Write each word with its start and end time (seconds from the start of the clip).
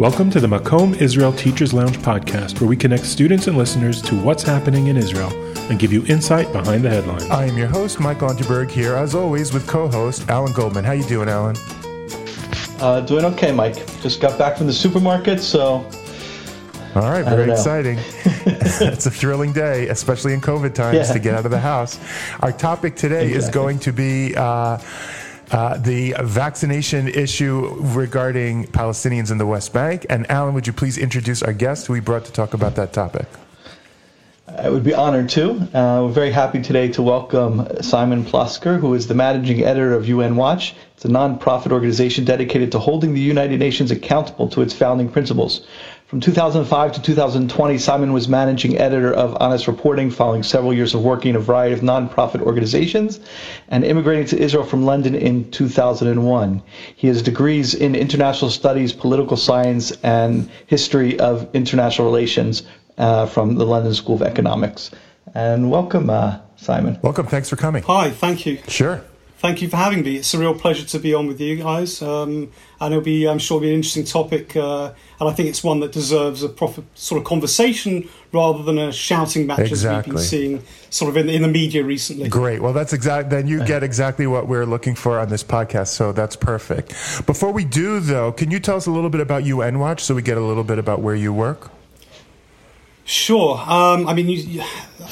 Welcome 0.00 0.30
to 0.30 0.40
the 0.40 0.46
Makom 0.46 0.98
Israel 0.98 1.30
Teachers 1.30 1.74
Lounge 1.74 1.98
podcast, 1.98 2.58
where 2.58 2.66
we 2.66 2.74
connect 2.74 3.04
students 3.04 3.48
and 3.48 3.58
listeners 3.58 4.00
to 4.00 4.18
what's 4.18 4.42
happening 4.42 4.86
in 4.86 4.96
Israel 4.96 5.28
and 5.70 5.78
give 5.78 5.92
you 5.92 6.06
insight 6.06 6.50
behind 6.54 6.82
the 6.82 6.88
headlines. 6.88 7.24
I 7.24 7.44
am 7.44 7.58
your 7.58 7.66
host, 7.66 8.00
Mike 8.00 8.20
Unterberg, 8.20 8.70
here 8.70 8.94
as 8.94 9.14
always 9.14 9.52
with 9.52 9.68
co-host 9.68 10.26
Alan 10.30 10.54
Goldman. 10.54 10.84
How 10.84 10.92
you 10.92 11.04
doing, 11.04 11.28
Alan? 11.28 11.54
Uh, 12.80 13.02
doing 13.02 13.26
okay, 13.26 13.52
Mike. 13.52 13.76
Just 14.00 14.22
got 14.22 14.38
back 14.38 14.56
from 14.56 14.68
the 14.68 14.72
supermarket, 14.72 15.38
so. 15.38 15.86
All 16.94 17.02
right, 17.02 17.22
very 17.22 17.50
exciting. 17.50 17.98
it's 18.24 19.04
a 19.04 19.10
thrilling 19.10 19.52
day, 19.52 19.88
especially 19.88 20.32
in 20.32 20.40
COVID 20.40 20.72
times, 20.72 21.08
yeah. 21.08 21.12
to 21.12 21.18
get 21.18 21.34
out 21.34 21.44
of 21.44 21.50
the 21.50 21.60
house. 21.60 22.00
Our 22.40 22.52
topic 22.52 22.96
today 22.96 23.26
exactly. 23.26 23.38
is 23.38 23.48
going 23.50 23.78
to 23.80 23.92
be. 23.92 24.34
Uh, 24.34 24.78
uh, 25.50 25.76
the 25.78 26.14
vaccination 26.22 27.08
issue 27.08 27.74
regarding 27.78 28.66
Palestinians 28.66 29.30
in 29.30 29.38
the 29.38 29.46
West 29.46 29.72
Bank. 29.72 30.06
And 30.08 30.30
Alan, 30.30 30.54
would 30.54 30.66
you 30.66 30.72
please 30.72 30.96
introduce 30.96 31.42
our 31.42 31.52
guest 31.52 31.86
who 31.86 31.92
we 31.92 32.00
brought 32.00 32.24
to 32.26 32.32
talk 32.32 32.54
about 32.54 32.76
that 32.76 32.92
topic? 32.92 33.26
I 34.58 34.68
would 34.68 34.82
be 34.82 34.94
honored 34.94 35.28
to. 35.30 35.52
Uh, 35.52 36.02
we're 36.04 36.12
very 36.12 36.30
happy 36.32 36.60
today 36.60 36.88
to 36.88 37.02
welcome 37.02 37.68
Simon 37.82 38.24
Plosker, 38.24 38.78
who 38.78 38.94
is 38.94 39.06
the 39.06 39.14
managing 39.14 39.62
editor 39.62 39.94
of 39.94 40.08
UN 40.08 40.34
Watch. 40.36 40.74
It's 40.96 41.04
a 41.04 41.08
nonprofit 41.08 41.72
organization 41.72 42.24
dedicated 42.24 42.72
to 42.72 42.78
holding 42.78 43.14
the 43.14 43.20
United 43.20 43.60
Nations 43.60 43.90
accountable 43.90 44.48
to 44.48 44.60
its 44.62 44.74
founding 44.74 45.08
principles. 45.08 45.66
From 46.10 46.18
2005 46.18 46.92
to 46.94 47.02
2020, 47.02 47.78
Simon 47.78 48.12
was 48.12 48.28
managing 48.28 48.76
editor 48.76 49.12
of 49.12 49.36
Honest 49.38 49.68
Reporting, 49.68 50.10
following 50.10 50.42
several 50.42 50.74
years 50.74 50.92
of 50.92 51.04
working 51.04 51.30
in 51.30 51.36
a 51.36 51.38
variety 51.38 51.72
of 51.72 51.82
nonprofit 51.82 52.42
organizations 52.42 53.20
and 53.68 53.84
immigrating 53.84 54.26
to 54.26 54.36
Israel 54.36 54.64
from 54.64 54.84
London 54.84 55.14
in 55.14 55.48
2001. 55.52 56.62
He 56.96 57.06
has 57.06 57.22
degrees 57.22 57.74
in 57.74 57.94
international 57.94 58.50
studies, 58.50 58.92
political 58.92 59.36
science, 59.36 59.92
and 60.02 60.50
history 60.66 61.16
of 61.20 61.48
international 61.54 62.08
relations 62.08 62.64
uh, 62.98 63.26
from 63.26 63.54
the 63.54 63.64
London 63.64 63.94
School 63.94 64.16
of 64.16 64.22
Economics. 64.22 64.90
And 65.32 65.70
welcome, 65.70 66.10
uh, 66.10 66.40
Simon. 66.56 66.98
Welcome. 67.02 67.28
Thanks 67.28 67.48
for 67.48 67.54
coming. 67.54 67.84
Hi, 67.84 68.10
thank 68.10 68.46
you. 68.46 68.58
Sure 68.66 69.04
thank 69.40 69.62
you 69.62 69.68
for 69.68 69.76
having 69.76 70.02
me. 70.02 70.16
It's 70.16 70.34
a 70.34 70.38
real 70.38 70.54
pleasure 70.54 70.84
to 70.86 70.98
be 70.98 71.14
on 71.14 71.26
with 71.26 71.40
you 71.40 71.56
guys, 71.56 72.02
um, 72.02 72.50
and 72.78 72.92
it'll 72.94 73.02
be, 73.02 73.26
I'm 73.26 73.38
sure, 73.38 73.56
it'll 73.56 73.62
be 73.62 73.70
an 73.70 73.76
interesting 73.76 74.04
topic, 74.04 74.54
uh, 74.54 74.92
and 75.18 75.28
I 75.28 75.32
think 75.32 75.48
it's 75.48 75.64
one 75.64 75.80
that 75.80 75.92
deserves 75.92 76.42
a 76.42 76.48
proper 76.48 76.82
sort 76.94 77.20
of 77.20 77.26
conversation 77.26 78.08
rather 78.32 78.62
than 78.62 78.78
a 78.78 78.92
shouting 78.92 79.46
match 79.46 79.60
exactly. 79.60 79.98
as 79.98 80.06
we've 80.06 80.14
been 80.14 80.22
seeing 80.22 80.62
sort 80.90 81.08
of 81.08 81.16
in, 81.16 81.30
in 81.30 81.42
the 81.42 81.48
media 81.48 81.82
recently. 81.82 82.28
Great. 82.28 82.60
Well, 82.60 82.74
that's 82.74 82.92
exact. 82.92 83.30
Then 83.30 83.48
you 83.48 83.64
get 83.64 83.82
exactly 83.82 84.26
what 84.26 84.46
we're 84.46 84.66
looking 84.66 84.94
for 84.94 85.18
on 85.18 85.30
this 85.30 85.42
podcast, 85.42 85.88
so 85.88 86.12
that's 86.12 86.36
perfect. 86.36 86.90
Before 87.26 87.50
we 87.50 87.64
do, 87.64 87.98
though, 88.00 88.32
can 88.32 88.50
you 88.50 88.60
tell 88.60 88.76
us 88.76 88.86
a 88.86 88.90
little 88.90 89.10
bit 89.10 89.22
about 89.22 89.44
UN 89.44 89.78
Watch 89.78 90.04
so 90.04 90.14
we 90.14 90.22
get 90.22 90.36
a 90.36 90.44
little 90.44 90.64
bit 90.64 90.78
about 90.78 91.00
where 91.00 91.14
you 91.14 91.32
work? 91.32 91.70
Sure. 93.04 93.58
Um, 93.58 94.06
I 94.06 94.14
mean, 94.14 94.28
you, 94.28 94.62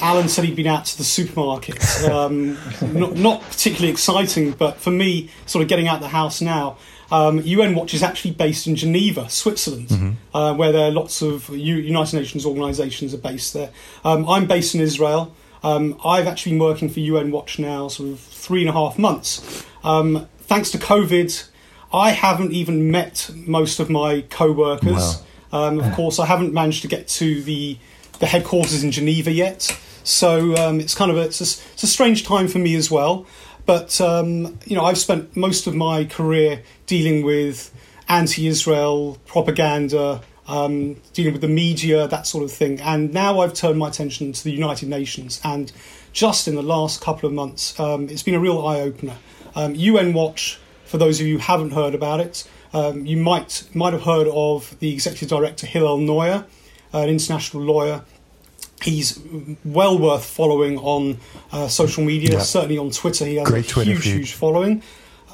Alan 0.01 0.29
said 0.29 0.45
he'd 0.45 0.55
been 0.55 0.67
out 0.67 0.85
to 0.85 0.97
the 0.97 1.03
supermarket. 1.03 1.83
Um, 2.05 2.57
not, 2.81 3.15
not, 3.15 3.41
particularly 3.41 3.91
exciting, 3.91 4.51
but 4.51 4.77
for 4.77 4.91
me, 4.91 5.29
sort 5.45 5.63
of 5.63 5.67
getting 5.67 5.87
out 5.87 5.99
the 5.99 6.07
house 6.07 6.41
now. 6.41 6.77
Um, 7.11 7.39
UN 7.39 7.75
Watch 7.75 7.93
is 7.93 8.03
actually 8.03 8.31
based 8.31 8.67
in 8.67 8.75
Geneva, 8.75 9.29
Switzerland, 9.29 9.87
mm-hmm. 9.87 10.35
uh, 10.37 10.53
where 10.53 10.71
there 10.71 10.87
are 10.87 10.91
lots 10.91 11.21
of 11.21 11.49
U- 11.49 11.75
United 11.77 12.15
Nations 12.15 12.45
organisations 12.45 13.13
are 13.13 13.17
based 13.19 13.53
there. 13.53 13.71
Um, 14.05 14.29
I'm 14.29 14.45
based 14.45 14.75
in 14.75 14.81
Israel. 14.81 15.35
Um, 15.63 15.99
I've 16.05 16.27
actually 16.27 16.53
been 16.53 16.61
working 16.61 16.89
for 16.89 16.99
UN 16.99 17.31
Watch 17.31 17.59
now, 17.59 17.87
sort 17.87 18.09
of 18.09 18.19
three 18.19 18.61
and 18.61 18.69
a 18.69 18.73
half 18.73 18.97
months. 18.97 19.65
Um, 19.83 20.27
thanks 20.39 20.71
to 20.71 20.77
COVID, 20.77 21.49
I 21.91 22.11
haven't 22.11 22.53
even 22.53 22.91
met 22.91 23.31
most 23.33 23.79
of 23.79 23.89
my 23.89 24.21
co-workers. 24.29 24.91
Wow. 24.91 25.25
Um, 25.51 25.79
of 25.79 25.93
course, 25.93 26.19
I 26.19 26.25
haven't 26.25 26.53
managed 26.53 26.81
to 26.83 26.87
get 26.87 27.07
to 27.19 27.41
the 27.41 27.77
the 28.19 28.25
headquarters 28.25 28.83
in 28.83 28.91
Geneva 28.91 29.31
yet, 29.31 29.79
so 30.03 30.55
um, 30.57 30.79
it's 30.79 30.93
kind 30.93 31.09
of 31.09 31.17
a, 31.17 31.21
it's 31.21 31.39
a, 31.39 31.63
it's 31.73 31.83
a 31.83 31.87
strange 31.87 32.25
time 32.25 32.47
for 32.47 32.59
me 32.59 32.75
as 32.75 32.91
well. 32.91 33.25
But 33.65 33.99
um, 34.01 34.59
you 34.65 34.75
know, 34.75 34.83
I've 34.83 34.97
spent 34.97 35.35
most 35.35 35.67
of 35.67 35.75
my 35.75 36.05
career 36.05 36.63
dealing 36.85 37.23
with 37.23 37.73
anti-Israel 38.07 39.17
propaganda, 39.25 40.21
um, 40.47 40.95
dealing 41.13 41.33
with 41.33 41.41
the 41.41 41.47
media, 41.47 42.07
that 42.07 42.27
sort 42.27 42.43
of 42.43 42.51
thing, 42.51 42.81
and 42.81 43.13
now 43.13 43.39
I've 43.39 43.53
turned 43.53 43.79
my 43.79 43.87
attention 43.87 44.33
to 44.33 44.43
the 44.43 44.51
United 44.51 44.89
Nations. 44.89 45.39
And 45.43 45.71
just 46.11 46.47
in 46.47 46.55
the 46.55 46.63
last 46.63 47.01
couple 47.01 47.27
of 47.27 47.33
months, 47.33 47.79
um, 47.79 48.09
it's 48.09 48.23
been 48.23 48.35
a 48.35 48.39
real 48.39 48.65
eye 48.65 48.81
opener. 48.81 49.17
UN 49.55 50.07
um, 50.07 50.13
Watch, 50.13 50.59
for 50.85 50.97
those 50.97 51.19
of 51.19 51.27
you 51.27 51.37
who 51.37 51.43
haven't 51.43 51.71
heard 51.71 51.93
about 51.93 52.19
it, 52.19 52.47
um, 52.73 53.05
you 53.05 53.17
might 53.17 53.67
might 53.73 53.93
have 53.93 54.03
heard 54.03 54.27
of 54.27 54.77
the 54.79 54.91
executive 54.93 55.29
director 55.29 55.65
Hillel 55.65 55.97
Neuer, 55.97 56.45
uh, 56.93 56.97
an 56.99 57.09
international 57.09 57.63
lawyer. 57.63 58.03
He's 58.81 59.19
well 59.65 59.99
worth 59.99 60.23
following 60.23 60.77
on 60.77 61.17
uh, 61.51 61.67
social 61.67 62.03
media, 62.03 62.33
yeah. 62.33 62.39
certainly 62.39 62.77
on 62.77 62.91
Twitter. 62.91 63.25
He 63.25 63.35
has 63.35 63.47
Great 63.47 63.65
a 63.65 63.69
Twitter 63.69 63.91
huge, 63.91 64.03
feed. 64.03 64.15
huge 64.17 64.33
following. 64.33 64.81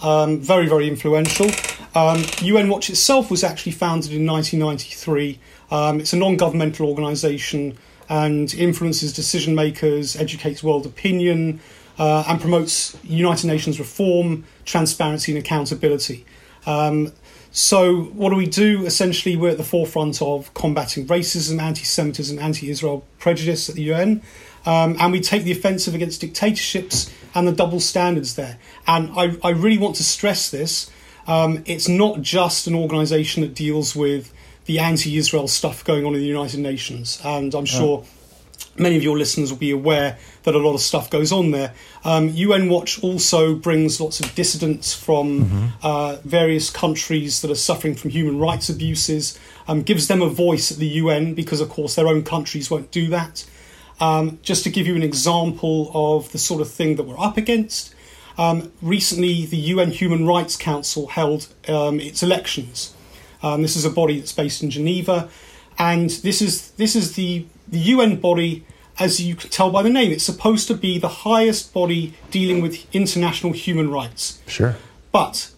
Um, 0.01 0.39
very, 0.39 0.67
very 0.67 0.87
influential. 0.87 1.49
Um, 1.93 2.23
UN 2.41 2.69
Watch 2.69 2.89
itself 2.89 3.31
was 3.31 3.43
actually 3.43 3.71
founded 3.71 4.11
in 4.11 4.25
1993. 4.25 5.39
Um, 5.71 5.99
it's 5.99 6.13
a 6.13 6.17
non 6.17 6.37
governmental 6.37 6.89
organisation 6.89 7.77
and 8.09 8.53
influences 8.53 9.13
decision 9.13 9.55
makers, 9.55 10.15
educates 10.15 10.63
world 10.63 10.85
opinion, 10.85 11.59
uh, 11.97 12.23
and 12.27 12.39
promotes 12.41 12.97
United 13.03 13.47
Nations 13.47 13.79
reform, 13.79 14.45
transparency, 14.65 15.31
and 15.31 15.39
accountability. 15.39 16.25
Um, 16.65 17.11
so, 17.55 18.01
what 18.01 18.31
do 18.31 18.35
we 18.35 18.47
do? 18.47 18.85
Essentially, 18.85 19.37
we're 19.37 19.51
at 19.51 19.57
the 19.57 19.63
forefront 19.63 20.21
of 20.21 20.53
combating 20.53 21.07
racism, 21.07 21.61
anti 21.61 21.85
Semitism, 21.85 22.37
anti 22.37 22.69
Israel 22.69 23.05
prejudice 23.17 23.69
at 23.69 23.75
the 23.75 23.83
UN. 23.83 24.21
Um, 24.65 24.97
and 24.99 25.13
we 25.13 25.21
take 25.21 25.43
the 25.43 25.53
offensive 25.53 25.95
against 25.95 26.19
dictatorships 26.19 27.09
and 27.33 27.47
the 27.47 27.53
double 27.53 27.79
standards 27.79 28.35
there. 28.35 28.57
And 28.87 29.09
I, 29.15 29.37
I 29.41 29.51
really 29.51 29.77
want 29.77 29.95
to 29.95 30.03
stress 30.03 30.51
this. 30.51 30.91
Um, 31.27 31.63
it's 31.65 31.87
not 31.87 32.21
just 32.21 32.67
an 32.67 32.75
organisation 32.75 33.41
that 33.43 33.55
deals 33.55 33.95
with 33.95 34.33
the 34.65 34.79
anti 34.79 35.15
Israel 35.15 35.47
stuff 35.47 35.85
going 35.85 36.03
on 36.03 36.13
in 36.13 36.19
the 36.19 36.27
United 36.27 36.59
Nations. 36.59 37.21
And 37.23 37.55
I'm 37.55 37.63
sure 37.63 38.03
many 38.77 38.97
of 38.97 39.03
your 39.03 39.17
listeners 39.17 39.51
will 39.51 39.59
be 39.59 39.71
aware 39.71 40.17
that 40.43 40.55
a 40.55 40.57
lot 40.57 40.73
of 40.73 40.81
stuff 40.81 41.09
goes 41.09 41.31
on 41.31 41.51
there. 41.51 41.73
Um, 42.03 42.29
UN 42.29 42.69
Watch 42.69 43.01
also 43.03 43.55
brings 43.55 43.99
lots 43.99 44.19
of 44.19 44.33
dissidents 44.35 44.93
from 44.93 45.45
mm-hmm. 45.45 45.65
uh, 45.81 46.17
various 46.23 46.69
countries 46.69 47.41
that 47.41 47.51
are 47.51 47.55
suffering 47.55 47.95
from 47.95 48.11
human 48.11 48.39
rights 48.39 48.69
abuses, 48.69 49.39
um, 49.67 49.81
gives 49.81 50.07
them 50.07 50.21
a 50.21 50.29
voice 50.29 50.71
at 50.71 50.77
the 50.77 50.87
UN 50.87 51.33
because, 51.33 51.61
of 51.61 51.69
course, 51.69 51.95
their 51.95 52.07
own 52.07 52.23
countries 52.23 52.69
won't 52.69 52.91
do 52.91 53.07
that. 53.07 53.45
Um, 53.99 54.39
just 54.41 54.63
to 54.65 54.69
give 54.69 54.87
you 54.87 54.95
an 54.95 55.03
example 55.03 55.89
of 55.93 56.31
the 56.31 56.37
sort 56.37 56.61
of 56.61 56.69
thing 56.69 56.97
that 56.97 57.03
we're 57.03 57.19
up 57.19 57.37
against, 57.37 57.95
um, 58.37 58.71
recently 58.81 59.45
the 59.45 59.57
UN 59.57 59.91
Human 59.91 60.25
Rights 60.25 60.57
Council 60.57 61.07
held 61.07 61.47
um, 61.67 61.99
its 61.99 62.21
elections. 62.21 62.93
Um, 63.41 63.61
this 63.61 63.75
is 63.75 63.85
a 63.85 63.89
body 63.89 64.19
that's 64.19 64.33
based 64.33 64.63
in 64.63 64.69
Geneva, 64.69 65.29
and 65.77 66.09
this 66.09 66.41
is 66.41 66.71
this 66.71 66.95
is 66.95 67.13
the 67.15 67.45
the 67.67 67.79
UN 67.79 68.19
body, 68.19 68.65
as 68.99 69.21
you 69.21 69.35
can 69.35 69.49
tell 69.49 69.69
by 69.71 69.83
the 69.83 69.89
name, 69.89 70.11
it's 70.11 70.23
supposed 70.23 70.67
to 70.67 70.73
be 70.73 70.97
the 70.99 71.07
highest 71.07 71.73
body 71.73 72.13
dealing 72.31 72.61
with 72.61 72.85
international 72.93 73.53
human 73.53 73.89
rights. 73.89 74.41
Sure. 74.47 74.75
But 75.11 75.51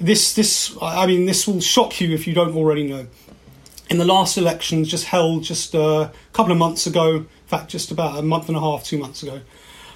this, 0.00 0.34
this, 0.34 0.76
I 0.80 1.06
mean, 1.06 1.26
this 1.26 1.46
will 1.46 1.60
shock 1.60 2.00
you 2.00 2.12
if 2.14 2.26
you 2.26 2.34
don't 2.34 2.54
already 2.54 2.86
know. 2.86 3.06
In 3.90 3.98
the 3.98 4.04
last 4.04 4.36
elections, 4.36 4.88
just 4.88 5.06
held 5.06 5.44
just 5.44 5.74
a 5.74 6.12
couple 6.32 6.52
of 6.52 6.58
months 6.58 6.86
ago, 6.86 7.16
in 7.16 7.28
fact, 7.46 7.70
just 7.70 7.90
about 7.90 8.18
a 8.18 8.22
month 8.22 8.48
and 8.48 8.56
a 8.56 8.60
half, 8.60 8.84
two 8.84 8.98
months 8.98 9.22
ago, 9.22 9.40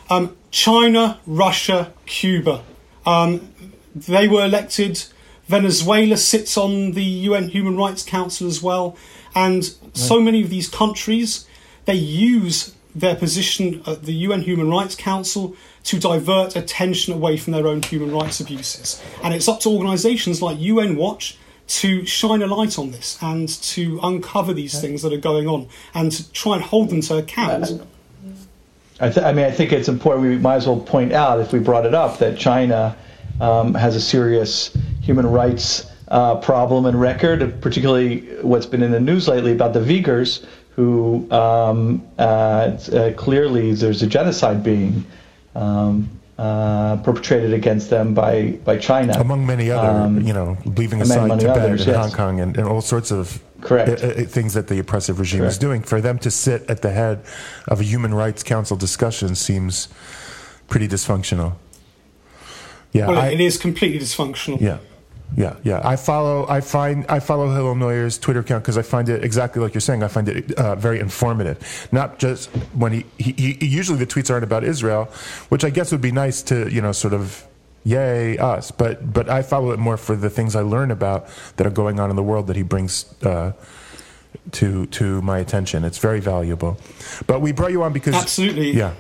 um, 0.08 0.36
China, 0.50 1.20
Russia, 1.26 1.92
Cuba, 2.06 2.62
um, 3.04 3.52
they 3.94 4.28
were 4.28 4.44
elected. 4.44 5.04
Venezuela 5.47 6.16
sits 6.16 6.56
on 6.56 6.92
the 6.92 7.04
UN 7.04 7.48
Human 7.48 7.76
Rights 7.76 8.03
Council 8.03 8.47
as 8.47 8.62
well. 8.62 8.97
And 9.34 9.64
so 9.94 10.20
many 10.20 10.42
of 10.42 10.50
these 10.50 10.68
countries, 10.68 11.46
they 11.84 11.94
use 11.94 12.74
their 12.94 13.16
position 13.16 13.82
at 13.86 14.02
the 14.02 14.12
UN 14.12 14.42
Human 14.42 14.70
Rights 14.70 14.94
Council 14.94 15.56
to 15.84 15.98
divert 15.98 16.56
attention 16.56 17.12
away 17.14 17.36
from 17.36 17.52
their 17.52 17.66
own 17.66 17.82
human 17.82 18.12
rights 18.12 18.40
abuses. 18.40 19.02
And 19.22 19.34
it's 19.34 19.48
up 19.48 19.60
to 19.60 19.70
organisations 19.70 20.42
like 20.42 20.58
UN 20.60 20.96
Watch 20.96 21.38
to 21.68 22.04
shine 22.04 22.42
a 22.42 22.46
light 22.46 22.78
on 22.78 22.90
this 22.90 23.18
and 23.22 23.48
to 23.48 23.98
uncover 24.02 24.52
these 24.52 24.80
things 24.80 25.02
that 25.02 25.12
are 25.12 25.18
going 25.18 25.48
on 25.48 25.68
and 25.94 26.12
to 26.12 26.32
try 26.32 26.56
and 26.56 26.62
hold 26.62 26.90
them 26.90 27.00
to 27.00 27.16
account. 27.16 27.82
I, 29.00 29.08
th- 29.08 29.24
I 29.24 29.32
mean, 29.32 29.46
I 29.46 29.50
think 29.50 29.72
it's 29.72 29.88
important. 29.88 30.28
We 30.28 30.38
might 30.38 30.56
as 30.56 30.66
well 30.66 30.78
point 30.78 31.12
out, 31.12 31.40
if 31.40 31.52
we 31.52 31.58
brought 31.58 31.86
it 31.86 31.94
up, 31.94 32.18
that 32.18 32.38
China 32.38 32.96
um, 33.40 33.74
has 33.74 33.96
a 33.96 34.00
serious 34.00 34.76
human 35.00 35.26
rights 35.26 35.86
uh, 36.12 36.36
problem 36.36 36.84
and 36.84 37.00
record, 37.00 37.60
particularly 37.62 38.20
what's 38.42 38.66
been 38.66 38.82
in 38.82 38.92
the 38.92 39.00
news 39.00 39.26
lately 39.28 39.53
about 39.53 39.72
the 39.72 39.80
Uyghurs, 39.80 40.44
who 40.76 41.26
um, 41.32 42.06
uh, 42.18 42.22
uh, 42.22 43.12
clearly 43.16 43.72
there's 43.72 44.03
a 44.03 44.06
genocide 44.06 44.62
being 44.62 45.04
um, 45.54 46.10
uh, 46.38 46.97
perpetrated 46.98 47.54
against 47.54 47.88
them 47.88 48.12
by, 48.12 48.53
by 48.64 48.76
China. 48.76 49.14
Among 49.18 49.47
many 49.47 49.70
other, 49.70 49.88
um, 49.88 50.20
you 50.20 50.34
know, 50.34 50.59
leaving 50.66 51.00
aside 51.00 51.41
Tibet 51.41 51.56
others, 51.56 51.80
and 51.86 51.97
yes. 51.97 51.97
Hong 51.97 52.12
Kong 52.12 52.41
and, 52.41 52.58
and, 52.58 52.68
all 52.68 52.82
sorts 52.82 53.10
of 53.10 53.42
Correct. 53.62 54.03
Uh, 54.03 54.08
uh, 54.08 54.24
things 54.24 54.53
that 54.53 54.68
the 54.68 54.78
oppressive 54.78 55.18
regime 55.18 55.41
Correct. 55.41 55.53
is 55.53 55.58
doing. 55.58 55.82
For 55.82 56.03
them 56.03 56.18
to 56.20 56.30
sit 56.30 56.68
at 56.68 56.82
the 56.82 56.91
head 56.91 57.24
of 57.68 57.80
a 57.80 57.84
Human 57.84 58.12
Rights 58.12 58.42
Council 58.42 58.76
discussion 58.76 59.34
seems 59.34 59.88
pretty 60.68 60.88
dysfunctional. 60.88 61.54
Yeah, 62.92 63.08
well, 63.08 63.18
I, 63.18 63.28
it 63.28 63.41
is 63.41 63.56
completely 63.56 63.98
dysfunctional. 63.98 64.60
Yeah. 64.60 64.78
Yeah, 65.36 65.56
yeah. 65.62 65.80
I 65.82 65.96
follow. 65.96 66.46
I 66.48 66.60
find 66.60 67.06
I 67.08 67.20
follow 67.20 67.52
Hillel 67.54 67.74
Neuer's 67.74 68.18
Twitter 68.18 68.40
account 68.40 68.64
because 68.64 68.76
I 68.76 68.82
find 68.82 69.08
it 69.08 69.24
exactly 69.24 69.62
like 69.62 69.74
you're 69.74 69.80
saying. 69.80 70.02
I 70.02 70.08
find 70.08 70.28
it 70.28 70.52
uh, 70.52 70.74
very 70.76 71.00
informative. 71.00 71.88
Not 71.90 72.18
just 72.18 72.50
when 72.74 72.92
he, 72.92 73.06
he, 73.18 73.32
he 73.32 73.66
usually 73.66 73.98
the 73.98 74.06
tweets 74.06 74.30
aren't 74.30 74.44
about 74.44 74.64
Israel, 74.64 75.06
which 75.48 75.64
I 75.64 75.70
guess 75.70 75.90
would 75.92 76.00
be 76.00 76.12
nice 76.12 76.42
to 76.42 76.70
you 76.70 76.80
know 76.80 76.92
sort 76.92 77.14
of 77.14 77.46
yay 77.84 78.36
us. 78.38 78.70
But 78.70 79.12
but 79.12 79.28
I 79.30 79.42
follow 79.42 79.70
it 79.72 79.78
more 79.78 79.96
for 79.96 80.16
the 80.16 80.30
things 80.30 80.54
I 80.54 80.62
learn 80.62 80.90
about 80.90 81.28
that 81.56 81.66
are 81.66 81.70
going 81.70 81.98
on 81.98 82.10
in 82.10 82.16
the 82.16 82.22
world 82.22 82.46
that 82.48 82.56
he 82.56 82.62
brings. 82.62 83.14
Uh, 83.22 83.52
to 84.50 84.86
to 84.86 85.22
my 85.22 85.38
attention, 85.38 85.84
it's 85.84 85.98
very 85.98 86.18
valuable. 86.20 86.78
But 87.26 87.40
we 87.40 87.52
brought 87.52 87.70
you 87.70 87.82
on 87.82 87.92
because 87.92 88.14
absolutely, 88.14 88.72
yeah. 88.72 88.94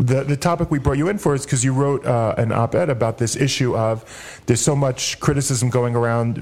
The, 0.00 0.24
the 0.24 0.36
topic 0.36 0.70
we 0.70 0.78
brought 0.78 0.96
you 0.96 1.10
in 1.10 1.18
for 1.18 1.34
is 1.34 1.44
because 1.44 1.62
you 1.62 1.74
wrote 1.74 2.06
uh, 2.06 2.34
an 2.38 2.52
op-ed 2.52 2.88
about 2.88 3.18
this 3.18 3.36
issue 3.36 3.76
of 3.76 4.42
there's 4.46 4.62
so 4.62 4.74
much 4.74 5.20
criticism 5.20 5.68
going 5.68 5.94
around, 5.94 6.38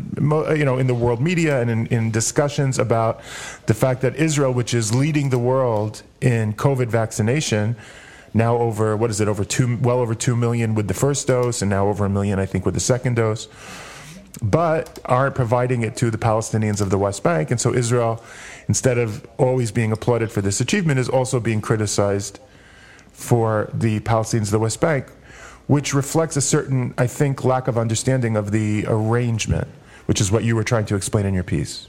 you 0.56 0.64
know, 0.64 0.78
in 0.78 0.86
the 0.86 0.94
world 0.94 1.20
media 1.20 1.60
and 1.60 1.68
in, 1.68 1.86
in 1.86 2.12
discussions 2.12 2.78
about 2.78 3.20
the 3.66 3.74
fact 3.74 4.00
that 4.02 4.14
Israel, 4.14 4.52
which 4.52 4.74
is 4.74 4.94
leading 4.94 5.30
the 5.30 5.40
world 5.40 6.04
in 6.20 6.52
COVID 6.54 6.86
vaccination, 6.86 7.74
now 8.32 8.56
over 8.58 8.96
what 8.96 9.10
is 9.10 9.20
it 9.20 9.26
over 9.26 9.44
two 9.44 9.76
well 9.78 9.98
over 9.98 10.14
two 10.14 10.36
million 10.36 10.76
with 10.76 10.86
the 10.86 10.94
first 10.94 11.26
dose 11.26 11.60
and 11.60 11.68
now 11.68 11.88
over 11.88 12.04
a 12.04 12.10
million 12.10 12.38
I 12.38 12.46
think 12.46 12.64
with 12.66 12.74
the 12.74 12.80
second 12.80 13.16
dose 13.16 13.48
but 14.42 15.00
aren't 15.06 15.34
providing 15.34 15.82
it 15.82 15.96
to 15.96 16.10
the 16.10 16.18
Palestinians 16.18 16.82
of 16.82 16.90
the 16.90 16.98
West 16.98 17.24
Bank. 17.24 17.50
And 17.50 17.58
so 17.58 17.74
Israel 17.74 18.22
instead 18.68 18.98
of 18.98 19.26
always 19.38 19.72
being 19.72 19.90
applauded 19.90 20.30
for 20.30 20.42
this 20.42 20.60
achievement 20.60 21.00
is 21.00 21.08
also 21.08 21.40
being 21.40 21.62
criticized 21.62 22.38
for 23.18 23.68
the 23.74 23.98
Palestinians 24.00 24.42
of 24.42 24.50
the 24.52 24.58
West 24.60 24.80
Bank, 24.80 25.06
which 25.66 25.92
reflects 25.92 26.36
a 26.36 26.40
certain, 26.40 26.94
I 26.96 27.08
think, 27.08 27.44
lack 27.44 27.66
of 27.66 27.76
understanding 27.76 28.36
of 28.36 28.52
the 28.52 28.84
arrangement, 28.86 29.66
which 30.06 30.20
is 30.20 30.30
what 30.30 30.44
you 30.44 30.54
were 30.54 30.62
trying 30.62 30.86
to 30.86 30.94
explain 30.94 31.26
in 31.26 31.34
your 31.34 31.42
piece. 31.42 31.88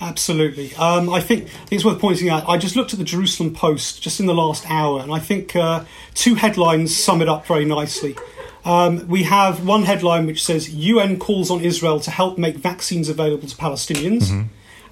Absolutely. 0.00 0.74
Um, 0.76 1.10
I 1.10 1.20
think 1.20 1.50
it's 1.70 1.84
worth 1.84 2.00
pointing 2.00 2.30
out. 2.30 2.48
I 2.48 2.56
just 2.56 2.76
looked 2.76 2.94
at 2.94 2.98
the 2.98 3.04
Jerusalem 3.04 3.52
Post 3.52 4.00
just 4.00 4.20
in 4.20 4.26
the 4.26 4.34
last 4.34 4.68
hour, 4.70 5.00
and 5.00 5.12
I 5.12 5.18
think 5.18 5.54
uh, 5.54 5.84
two 6.14 6.34
headlines 6.34 6.96
sum 6.96 7.20
it 7.20 7.28
up 7.28 7.46
very 7.46 7.66
nicely. 7.66 8.16
Um, 8.64 9.06
we 9.06 9.24
have 9.24 9.66
one 9.66 9.82
headline 9.82 10.26
which 10.26 10.42
says 10.42 10.74
UN 10.74 11.18
calls 11.18 11.50
on 11.50 11.60
Israel 11.60 12.00
to 12.00 12.10
help 12.10 12.38
make 12.38 12.56
vaccines 12.56 13.10
available 13.10 13.48
to 13.48 13.56
Palestinians, 13.56 14.30
mm-hmm. 14.30 14.42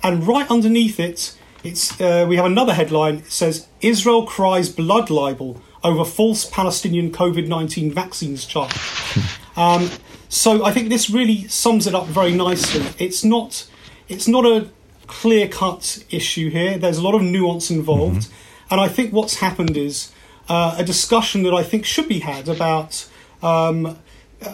and 0.02 0.26
right 0.26 0.50
underneath 0.50 1.00
it 1.00 1.34
it's, 1.66 2.00
uh, 2.00 2.24
we 2.28 2.36
have 2.36 2.46
another 2.46 2.74
headline. 2.74 3.16
It 3.16 3.32
says 3.32 3.66
Israel 3.80 4.26
cries 4.26 4.68
blood 4.68 5.10
libel 5.10 5.60
over 5.82 6.04
false 6.04 6.44
Palestinian 6.44 7.12
COVID 7.12 7.46
19 7.48 7.92
vaccines 7.92 8.44
charge. 8.44 8.74
um, 9.56 9.90
so 10.28 10.64
I 10.64 10.72
think 10.72 10.88
this 10.88 11.10
really 11.10 11.46
sums 11.48 11.86
it 11.86 11.94
up 11.94 12.06
very 12.06 12.32
nicely. 12.32 12.84
It's 12.98 13.24
not, 13.24 13.68
it's 14.08 14.28
not 14.28 14.44
a 14.44 14.68
clear 15.06 15.48
cut 15.48 16.04
issue 16.10 16.50
here, 16.50 16.78
there's 16.78 16.98
a 16.98 17.02
lot 17.02 17.14
of 17.14 17.22
nuance 17.22 17.70
involved. 17.70 18.22
Mm-hmm. 18.22 18.72
And 18.72 18.80
I 18.80 18.88
think 18.88 19.12
what's 19.12 19.36
happened 19.36 19.76
is 19.76 20.12
uh, 20.48 20.74
a 20.78 20.84
discussion 20.84 21.42
that 21.44 21.54
I 21.54 21.62
think 21.62 21.84
should 21.84 22.08
be 22.08 22.20
had 22.20 22.48
about 22.48 23.08
um, 23.42 23.98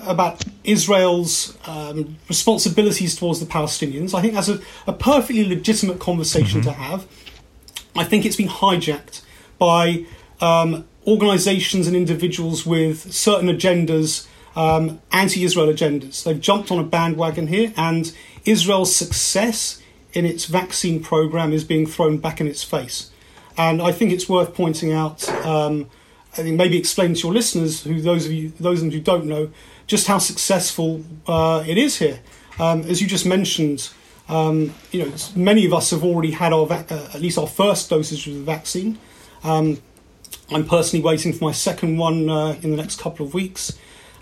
about 0.04 0.44
Israel's 0.64 1.56
um, 1.66 2.16
responsibilities 2.28 3.16
towards 3.16 3.40
the 3.40 3.46
Palestinians. 3.46 4.14
I 4.14 4.20
think 4.20 4.34
that's 4.34 4.48
a, 4.48 4.60
a 4.86 4.92
perfectly 4.92 5.46
legitimate 5.46 6.00
conversation 6.00 6.60
mm-hmm. 6.60 6.70
to 6.70 6.76
have. 6.76 7.06
I 7.94 8.04
think 8.04 8.24
it's 8.24 8.36
been 8.36 8.48
hijacked 8.48 9.22
by 9.58 10.06
um, 10.40 10.86
organizations 11.06 11.86
and 11.86 11.96
individuals 11.96 12.64
with 12.64 13.12
certain 13.12 13.48
agendas, 13.48 14.26
um, 14.56 15.00
anti 15.12 15.44
Israel 15.44 15.66
agendas. 15.66 16.24
They've 16.24 16.40
jumped 16.40 16.70
on 16.70 16.78
a 16.78 16.84
bandwagon 16.84 17.48
here, 17.48 17.72
and 17.76 18.12
Israel's 18.44 18.94
success 18.94 19.82
in 20.12 20.24
its 20.24 20.46
vaccine 20.46 21.02
program 21.02 21.52
is 21.52 21.64
being 21.64 21.86
thrown 21.86 22.18
back 22.18 22.40
in 22.40 22.46
its 22.46 22.62
face. 22.62 23.10
And 23.56 23.82
I 23.82 23.92
think 23.92 24.12
it's 24.12 24.28
worth 24.28 24.54
pointing 24.54 24.92
out. 24.92 25.28
Um, 25.44 25.88
I 26.32 26.36
think 26.36 26.56
maybe 26.56 26.78
explain 26.78 27.14
to 27.14 27.20
your 27.20 27.32
listeners, 27.32 27.82
who 27.84 28.00
those 28.00 28.24
of 28.24 28.32
you, 28.32 28.52
those 28.58 28.78
of 28.78 28.86
them 28.86 28.90
who 28.90 29.00
don't 29.00 29.26
know, 29.26 29.50
just 29.86 30.06
how 30.06 30.18
successful 30.18 31.04
uh, 31.26 31.64
it 31.66 31.78
is 31.78 31.98
here. 31.98 32.20
Um, 32.58 32.82
as 32.82 33.00
you 33.00 33.06
just 33.08 33.26
mentioned, 33.26 33.90
um, 34.28 34.74
you 34.90 35.04
know, 35.04 35.12
many 35.34 35.66
of 35.66 35.72
us 35.72 35.90
have 35.90 36.04
already 36.04 36.30
had 36.30 36.52
our 36.52 36.66
va- 36.66 36.86
uh, 36.90 37.10
at 37.14 37.20
least 37.20 37.38
our 37.38 37.46
first 37.46 37.90
dosage 37.90 38.26
of 38.26 38.34
the 38.34 38.40
vaccine. 38.40 38.98
Um, 39.44 39.80
I'm 40.50 40.66
personally 40.66 41.04
waiting 41.04 41.32
for 41.32 41.44
my 41.44 41.52
second 41.52 41.96
one 41.96 42.28
uh, 42.28 42.56
in 42.62 42.70
the 42.70 42.76
next 42.76 43.00
couple 43.00 43.26
of 43.26 43.34
weeks, 43.34 43.78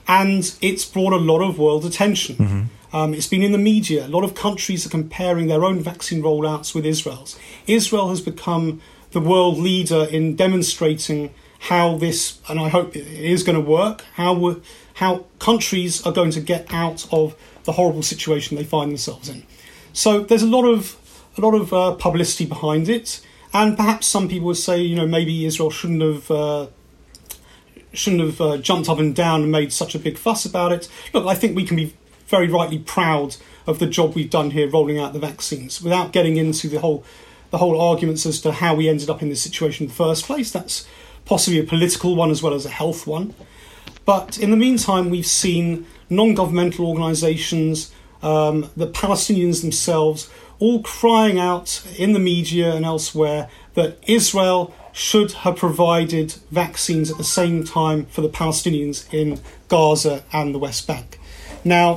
and 0.07 0.55
it's 0.61 0.85
brought 0.85 1.13
a 1.13 1.17
lot 1.17 1.41
of 1.43 1.59
world 1.59 1.85
attention. 1.85 2.37
Mm-hmm. 2.37 2.97
Um, 2.97 3.15
it's 3.15 3.29
been 3.29 3.43
in 3.43 3.53
the 3.53 3.59
media. 3.59 4.07
A 4.07 4.09
lot 4.09 4.25
of 4.25 4.35
countries 4.35 4.85
are 4.85 4.89
comparing 4.89 5.47
their 5.47 5.65
own 5.65 5.81
vaccine 5.81 6.23
rollouts 6.23 6.75
with 6.75 6.85
Israel's. 6.85 7.39
Israel 7.67 8.09
has 8.09 8.21
become 8.21 8.81
the 9.13 9.21
world 9.21 9.59
leader 9.59 10.07
in 10.11 10.35
demonstrating 10.37 11.33
how 11.61 11.97
this, 11.99 12.41
and 12.49 12.59
I 12.59 12.69
hope 12.69 12.97
it 12.97 13.07
is 13.07 13.43
going 13.43 13.57
to 13.57 13.61
work, 13.61 14.03
how, 14.15 14.61
how 14.95 15.27
countries 15.39 16.05
are 16.07 16.13
going 16.13 16.31
to 16.33 16.41
get 16.41 16.73
out 16.73 17.07
of 17.13 17.37
the 17.65 17.73
horrible 17.73 18.03
situation 18.03 18.57
they 18.57 18.65
find 18.65 18.91
themselves 18.91 19.29
in. 19.29 19.45
So 19.93 20.21
there's 20.21 20.43
a 20.43 20.47
lot 20.47 20.65
of 20.65 20.97
a 21.39 21.41
lot 21.41 21.55
of 21.55 21.73
uh, 21.73 21.95
publicity 21.95 22.45
behind 22.45 22.89
it, 22.89 23.21
and 23.53 23.77
perhaps 23.77 24.07
some 24.07 24.29
people 24.29 24.47
would 24.49 24.57
say, 24.57 24.81
you 24.81 24.97
know, 24.97 25.07
maybe 25.07 25.45
Israel 25.45 25.71
shouldn't 25.71 26.03
have 26.03 26.31
uh, 26.31 26.67
shouldn't 27.93 28.23
have 28.23 28.41
uh, 28.41 28.57
jumped 28.57 28.89
up 28.89 28.99
and 28.99 29.15
down 29.15 29.43
and 29.43 29.53
made 29.53 29.73
such 29.73 29.95
a 29.95 29.99
big 29.99 30.17
fuss 30.17 30.45
about 30.45 30.73
it. 30.73 30.89
Look, 31.13 31.27
I 31.27 31.35
think 31.35 31.57
we 31.57 31.65
can 31.65 31.77
be 31.77 31.95
very 32.27 32.49
rightly 32.49 32.79
proud 32.79 33.37
of 33.67 33.79
the 33.79 33.87
job 33.87 34.15
we've 34.15 34.31
done 34.31 34.53
here 34.53 34.69
rolling 34.69 34.99
out 34.99 35.13
the 35.13 35.19
vaccines 35.19 35.83
without 35.83 36.13
getting 36.13 36.37
into 36.37 36.69
the 36.69 36.81
whole 36.81 37.05
the 37.51 37.59
whole 37.59 37.81
arguments 37.81 38.25
as 38.27 38.41
to 38.41 38.53
how 38.53 38.75
we 38.75 38.89
ended 38.89 39.11
up 39.11 39.23
in 39.23 39.29
this 39.29 39.43
situation 39.43 39.85
in 39.85 39.89
the 39.89 39.95
first 39.95 40.25
place. 40.25 40.51
That's 40.51 40.87
possibly 41.31 41.61
a 41.61 41.63
political 41.63 42.17
one 42.17 42.29
as 42.33 42.43
well 42.43 42.53
as 42.53 42.67
a 42.67 42.69
health 42.69 43.07
one. 43.07 43.33
But 44.05 44.37
in 44.37 44.51
the 44.51 44.57
meantime, 44.57 45.11
we've 45.11 45.33
seen 45.45 45.87
non 46.11 46.35
governmental 46.35 46.87
organisations, 46.87 47.93
um, 48.21 48.69
the 48.77 48.89
Palestinians 48.89 49.61
themselves, 49.61 50.29
all 50.59 50.83
crying 50.83 51.39
out 51.39 51.87
in 51.97 52.15
the 52.15 52.19
media 52.19 52.75
and 52.75 52.85
elsewhere 52.85 53.49
that 53.75 53.97
Israel 54.09 54.75
should 54.93 55.31
have 55.45 55.55
provided 55.55 56.33
vaccines 56.51 57.13
at 57.13 57.17
the 57.17 57.31
same 57.41 57.63
time 57.63 58.07
for 58.07 58.23
the 58.23 58.29
Palestinians 58.29 58.97
in 59.15 59.41
Gaza 59.69 60.25
and 60.33 60.53
the 60.53 60.59
West 60.59 60.89
Bank. 60.89 61.21
Now, 61.65 61.95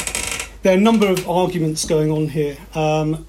there 0.62 0.76
are 0.76 0.78
a 0.78 0.88
number 0.90 1.08
of 1.08 1.28
arguments 1.28 1.86
going 1.86 2.12
on 2.12 2.28
here. 2.28 2.58
Um, 2.76 3.26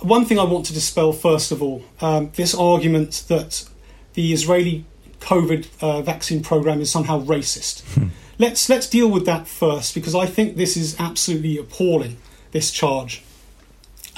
one 0.00 0.24
thing 0.24 0.38
I 0.38 0.44
want 0.44 0.64
to 0.66 0.72
dispel 0.72 1.12
first 1.12 1.52
of 1.52 1.62
all 1.62 1.84
um, 2.00 2.30
this 2.36 2.54
argument 2.54 3.24
that 3.28 3.68
the 4.14 4.32
Israeli 4.32 4.86
COVID 5.22 5.66
uh, 5.80 6.02
vaccine 6.02 6.42
program 6.42 6.80
is 6.80 6.90
somehow 6.90 7.22
racist. 7.22 7.82
Hmm. 7.94 8.08
Let's 8.38 8.68
let's 8.68 8.88
deal 8.88 9.08
with 9.08 9.24
that 9.26 9.46
first 9.46 9.94
because 9.94 10.14
I 10.14 10.26
think 10.26 10.56
this 10.56 10.76
is 10.76 10.98
absolutely 10.98 11.58
appalling. 11.58 12.16
This 12.50 12.70
charge. 12.70 13.22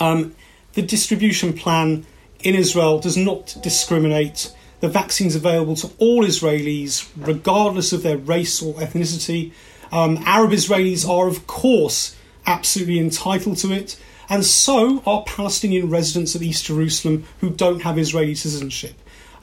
Um, 0.00 0.34
the 0.73 0.82
distribution 0.82 1.52
plan 1.52 2.04
in 2.40 2.54
Israel 2.54 2.99
does 2.99 3.16
not 3.16 3.56
discriminate. 3.62 4.52
The 4.80 4.88
vaccines 4.88 5.34
available 5.34 5.76
to 5.76 5.90
all 5.99 6.25
Israelis, 6.25 7.08
regardless 7.16 7.92
of 7.92 8.02
their 8.02 8.18
race 8.18 8.61
or 8.61 8.75
ethnicity. 8.75 9.52
Um, 9.92 10.18
Arab 10.26 10.50
Israelis 10.50 11.08
are, 11.08 11.28
of 11.28 11.46
course, 11.46 12.16
absolutely 12.46 12.99
entitled 12.99 13.58
to 13.58 13.73
it, 13.73 13.96
and 14.28 14.44
so 14.44 15.02
are 15.06 15.23
Palestinian 15.25 15.88
residents 15.88 16.34
of 16.34 16.42
East 16.42 16.64
Jerusalem 16.64 17.25
who 17.40 17.50
don't 17.50 17.82
have 17.82 17.99
Israeli 17.99 18.34
citizenship. 18.34 18.94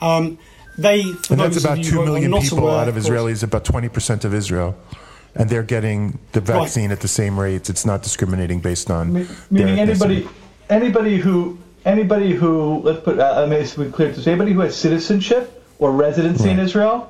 Um, 0.02 0.38
they, 0.78 1.02
and 1.02 1.40
that's 1.40 1.58
about 1.58 1.84
two 1.84 2.04
million 2.04 2.32
people 2.40 2.60
aware, 2.60 2.82
out 2.82 2.88
of 2.88 2.96
Israelis, 2.96 3.44
about 3.44 3.66
twenty 3.66 3.90
percent 3.90 4.26
of 4.26 4.34
Israel, 4.34 4.76
and 5.36 5.50
they're 5.50 5.64
getting 5.64 6.20
the 6.32 6.42
vaccine 6.42 6.90
right. 6.90 6.92
at 6.94 7.02
the 7.02 7.08
same 7.08 7.40
rates. 7.40 7.70
It's 7.70 7.86
not 7.86 8.04
discriminating 8.04 8.60
based 8.60 8.90
on 8.90 9.14
Me- 9.14 9.28
meaning 9.50 9.80
anybody, 9.80 10.28
anybody 10.70 11.18
who 11.18 11.58
anybody 11.86 12.34
who 12.34 12.80
let's 12.84 13.04
put 13.04 13.20
uh, 13.20 13.46
let 13.46 13.50
me 13.50 13.86
be 13.86 13.92
clear 13.92 14.14
to 14.14 14.22
say 14.22 14.32
anybody 14.32 14.54
who 14.54 14.62
has 14.62 14.76
citizenship 14.76 15.64
or 15.80 15.92
residency 15.92 16.46
right. 16.46 16.54
in 16.54 16.60
Israel 16.60 17.08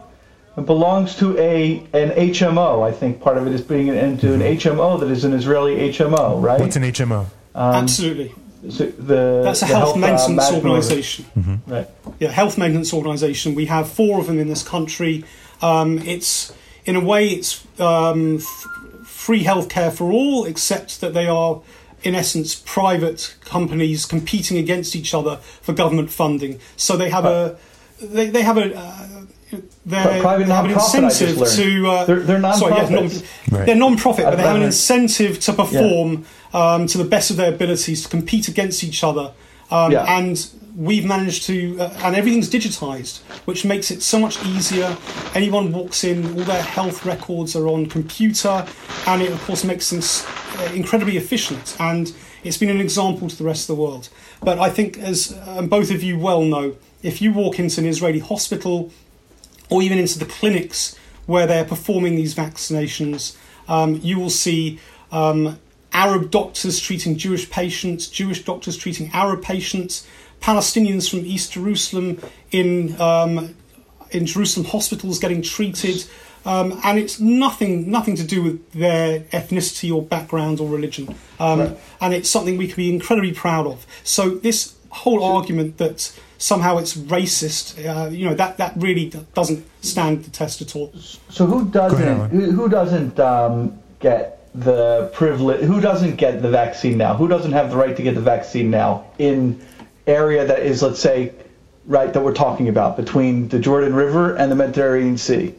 belongs 0.65 1.15
to 1.17 1.37
a 1.37 1.79
an 1.93 2.09
HMO. 2.11 2.87
I 2.87 2.91
think 2.91 3.21
part 3.21 3.37
of 3.37 3.47
it 3.47 3.53
is 3.53 3.61
being 3.61 3.87
into 3.87 4.27
mm-hmm. 4.27 4.41
an 4.41 4.57
HMO 4.57 4.99
that 4.99 5.09
is 5.09 5.23
an 5.23 5.33
Israeli 5.33 5.89
HMO, 5.89 6.41
right? 6.41 6.59
What's 6.59 6.75
an 6.75 6.83
HMO? 6.83 7.25
Um, 7.53 7.75
Absolutely 7.75 8.33
the 8.61 9.41
that's 9.43 9.61
a 9.61 9.65
health, 9.65 9.95
health 9.95 9.95
uh, 9.95 9.99
maintenance 9.99 10.51
organisation. 10.51 11.25
Mm-hmm. 11.37 11.71
Right. 11.71 11.87
Yeah, 12.19 12.29
health 12.29 12.57
maintenance 12.57 12.93
organisation. 12.93 13.55
We 13.55 13.65
have 13.65 13.89
four 13.89 14.19
of 14.19 14.27
them 14.27 14.39
in 14.39 14.47
this 14.47 14.63
country. 14.63 15.23
Um, 15.61 15.99
it's 15.99 16.53
in 16.85 16.95
a 16.95 17.03
way 17.03 17.27
it's 17.29 17.65
um, 17.79 18.37
f- 18.37 18.67
free 19.05 19.43
healthcare 19.43 19.91
for 19.91 20.11
all, 20.11 20.45
except 20.45 21.01
that 21.01 21.13
they 21.13 21.27
are 21.27 21.61
in 22.03 22.15
essence 22.15 22.55
private 22.55 23.35
companies 23.45 24.05
competing 24.05 24.57
against 24.57 24.95
each 24.95 25.13
other 25.13 25.37
for 25.37 25.73
government 25.73 26.11
funding. 26.11 26.59
So 26.75 26.97
they 26.97 27.09
have 27.09 27.25
a 27.25 27.57
they, 28.01 28.29
they 28.29 28.41
have 28.41 28.57
a 28.57 28.75
uh, 28.75 29.07
they're, 29.85 30.21
private 30.21 30.47
they 30.47 30.53
have 30.53 30.65
an 30.65 30.71
incentive 30.71 31.37
to 31.49 31.87
uh, 31.87 32.05
they're, 32.05 32.19
they're 32.19 32.39
non 32.39 32.57
sorry, 32.57 32.75
yeah, 32.75 32.89
non, 32.89 33.03
right. 33.03 33.65
they're 33.65 33.75
non-profit, 33.75 34.25
but 34.25 34.35
they 34.35 34.43
have 34.43 34.55
an 34.55 34.63
incentive 34.63 35.39
to 35.41 35.53
perform 35.53 36.25
yeah. 36.53 36.73
um, 36.73 36.87
to 36.87 36.97
the 36.97 37.03
best 37.05 37.31
of 37.31 37.37
their 37.37 37.53
abilities 37.53 38.03
to 38.03 38.09
compete 38.09 38.47
against 38.47 38.83
each 38.83 39.03
other. 39.03 39.33
Um, 39.69 39.91
yeah. 39.91 40.05
And 40.17 40.45
we've 40.75 41.05
managed 41.05 41.43
to, 41.43 41.79
uh, 41.79 41.93
and 42.03 42.15
everything's 42.15 42.49
digitized, 42.49 43.21
which 43.45 43.65
makes 43.65 43.91
it 43.91 44.01
so 44.01 44.19
much 44.19 44.43
easier. 44.45 44.95
Anyone 45.35 45.71
walks 45.71 46.03
in, 46.03 46.25
all 46.37 46.43
their 46.45 46.61
health 46.61 47.05
records 47.05 47.55
are 47.55 47.67
on 47.67 47.87
computer, 47.87 48.65
and 49.07 49.21
it 49.21 49.31
of 49.31 49.41
course 49.43 49.63
makes 49.63 49.89
things 49.89 50.25
uh, 50.57 50.71
incredibly 50.73 51.17
efficient. 51.17 51.75
And 51.79 52.13
it's 52.43 52.57
been 52.57 52.69
an 52.69 52.81
example 52.81 53.29
to 53.29 53.35
the 53.35 53.43
rest 53.43 53.69
of 53.69 53.75
the 53.75 53.81
world. 53.81 54.09
But 54.41 54.59
I 54.59 54.69
think, 54.69 54.97
as 54.97 55.37
um, 55.47 55.67
both 55.67 55.91
of 55.91 56.03
you 56.03 56.17
well 56.17 56.41
know, 56.41 56.75
if 57.03 57.21
you 57.21 57.33
walk 57.33 57.59
into 57.59 57.81
an 57.81 57.87
Israeli 57.87 58.19
hospital 58.19 58.91
or 59.71 59.81
even 59.81 59.97
into 59.97 60.19
the 60.19 60.25
clinics 60.25 60.95
where 61.25 61.47
they're 61.47 61.65
performing 61.65 62.15
these 62.15 62.35
vaccinations, 62.35 63.35
um, 63.67 63.99
you 64.03 64.19
will 64.19 64.29
see 64.29 64.79
um, 65.11 65.57
Arab 65.93 66.29
doctors 66.29 66.79
treating 66.79 67.17
Jewish 67.17 67.49
patients, 67.49 68.07
Jewish 68.07 68.43
doctors 68.43 68.77
treating 68.77 69.09
Arab 69.13 69.41
patients, 69.41 70.05
Palestinians 70.41 71.09
from 71.09 71.19
East 71.19 71.53
Jerusalem 71.53 72.19
in 72.51 72.99
um, 72.99 73.55
in 74.11 74.25
Jerusalem 74.25 74.65
hospitals 74.65 75.19
getting 75.19 75.41
treated, 75.41 76.03
um, 76.45 76.79
and 76.83 76.99
it's 76.99 77.19
nothing 77.19 77.89
nothing 77.89 78.15
to 78.15 78.25
do 78.25 78.43
with 78.43 78.71
their 78.73 79.21
ethnicity 79.31 79.93
or 79.93 80.01
background 80.01 80.59
or 80.59 80.67
religion, 80.67 81.15
um, 81.39 81.59
right. 81.59 81.79
and 82.01 82.13
it's 82.13 82.29
something 82.29 82.57
we 82.57 82.67
can 82.67 82.75
be 82.75 82.93
incredibly 82.93 83.31
proud 83.31 83.67
of. 83.67 83.85
So 84.03 84.31
this 84.31 84.75
whole 84.89 85.23
argument 85.23 85.77
that 85.77 86.11
somehow 86.41 86.77
it's 86.77 86.95
racist, 86.95 87.77
uh, 87.85 88.09
you 88.09 88.25
know, 88.25 88.33
that 88.33 88.57
that 88.57 88.73
really 88.75 89.11
doesn't 89.33 89.65
stand 89.81 90.23
the 90.23 90.31
test 90.31 90.61
at 90.61 90.75
all. 90.75 90.91
So 91.29 91.45
who 91.45 91.65
doesn't 91.69 92.29
who, 92.29 92.51
who 92.51 92.67
doesn't 92.67 93.19
um, 93.19 93.79
get 93.99 94.39
the 94.55 95.11
privilege? 95.13 95.61
Who 95.61 95.79
doesn't 95.79 96.15
get 96.15 96.41
the 96.41 96.49
vaccine 96.49 96.97
now? 96.97 97.13
Who 97.13 97.27
doesn't 97.27 97.51
have 97.51 97.69
the 97.69 97.77
right 97.77 97.95
to 97.95 98.03
get 98.03 98.15
the 98.15 98.21
vaccine 98.21 98.71
now 98.71 99.05
in 99.19 99.61
area 100.07 100.45
that 100.45 100.59
is, 100.59 100.81
let's 100.81 100.99
say, 100.99 101.33
right 101.85 102.11
that 102.11 102.21
we're 102.21 102.33
talking 102.33 102.67
about 102.67 102.97
between 102.97 103.47
the 103.49 103.59
Jordan 103.59 103.93
River 103.93 104.35
and 104.35 104.51
the 104.51 104.55
Mediterranean 104.55 105.17
Sea. 105.17 105.55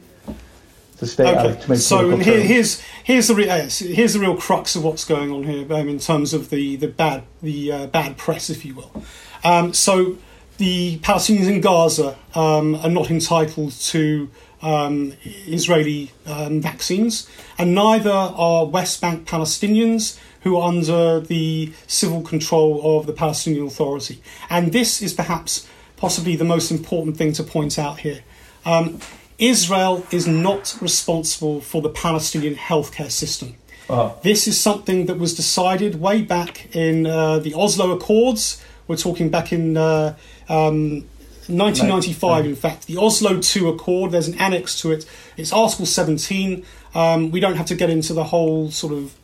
To 0.98 1.06
stay 1.08 1.26
okay. 1.26 1.50
out, 1.50 1.60
to 1.62 1.70
make 1.70 1.80
so 1.80 2.16
here, 2.16 2.40
here's 2.40 2.80
here's 3.02 3.26
the 3.26 3.34
re- 3.34 3.48
uh, 3.48 3.68
here's 3.68 4.14
the 4.14 4.20
real 4.20 4.36
crux 4.36 4.76
of 4.76 4.84
what's 4.84 5.04
going 5.04 5.32
on 5.32 5.42
here 5.42 5.72
um, 5.72 5.88
in 5.88 5.98
terms 5.98 6.32
of 6.32 6.48
the 6.50 6.76
the 6.76 6.86
bad 6.86 7.24
the 7.42 7.72
uh, 7.72 7.86
bad 7.88 8.16
press, 8.16 8.48
if 8.50 8.64
you 8.64 8.76
will. 8.76 9.02
Um, 9.42 9.72
so 9.72 10.18
the 10.58 10.98
Palestinians 10.98 11.48
in 11.48 11.60
Gaza 11.60 12.16
um, 12.34 12.76
are 12.76 12.90
not 12.90 13.10
entitled 13.10 13.72
to 13.72 14.30
um, 14.62 15.14
Israeli 15.24 16.12
um, 16.26 16.60
vaccines, 16.60 17.28
and 17.58 17.74
neither 17.74 18.10
are 18.10 18.64
West 18.66 19.00
Bank 19.00 19.26
Palestinians 19.26 20.18
who 20.42 20.56
are 20.56 20.68
under 20.68 21.20
the 21.20 21.72
civil 21.86 22.22
control 22.22 22.98
of 22.98 23.06
the 23.06 23.12
Palestinian 23.12 23.66
Authority. 23.66 24.22
And 24.50 24.72
this 24.72 25.02
is 25.02 25.12
perhaps 25.12 25.68
possibly 25.96 26.36
the 26.36 26.44
most 26.44 26.70
important 26.70 27.16
thing 27.16 27.32
to 27.34 27.42
point 27.42 27.78
out 27.78 28.00
here. 28.00 28.20
Um, 28.64 29.00
Israel 29.38 30.06
is 30.10 30.26
not 30.26 30.76
responsible 30.80 31.60
for 31.60 31.80
the 31.82 31.88
Palestinian 31.88 32.54
healthcare 32.54 33.10
system. 33.10 33.56
Uh-huh. 33.88 34.14
This 34.22 34.46
is 34.46 34.58
something 34.58 35.06
that 35.06 35.18
was 35.18 35.34
decided 35.34 36.00
way 36.00 36.22
back 36.22 36.74
in 36.74 37.06
uh, 37.06 37.38
the 37.40 37.54
Oslo 37.54 37.90
Accords. 37.92 38.62
We're 38.86 38.96
talking 38.96 39.28
back 39.28 39.52
in 39.52 39.76
uh, 39.76 40.16
um, 40.52 41.04
1995, 41.48 42.46
in 42.46 42.54
fact. 42.54 42.86
The 42.86 42.98
Oslo 42.98 43.40
II 43.40 43.70
Accord, 43.70 44.12
there's 44.12 44.28
an 44.28 44.38
annex 44.38 44.80
to 44.82 44.92
it. 44.92 45.06
It's 45.36 45.52
Article 45.52 45.86
17. 45.86 46.64
Um, 46.94 47.30
we 47.30 47.40
don't 47.40 47.56
have 47.56 47.66
to 47.66 47.74
get 47.74 47.90
into 47.90 48.12
the 48.12 48.24
whole 48.24 48.70
sort 48.70 48.92
of 48.92 49.14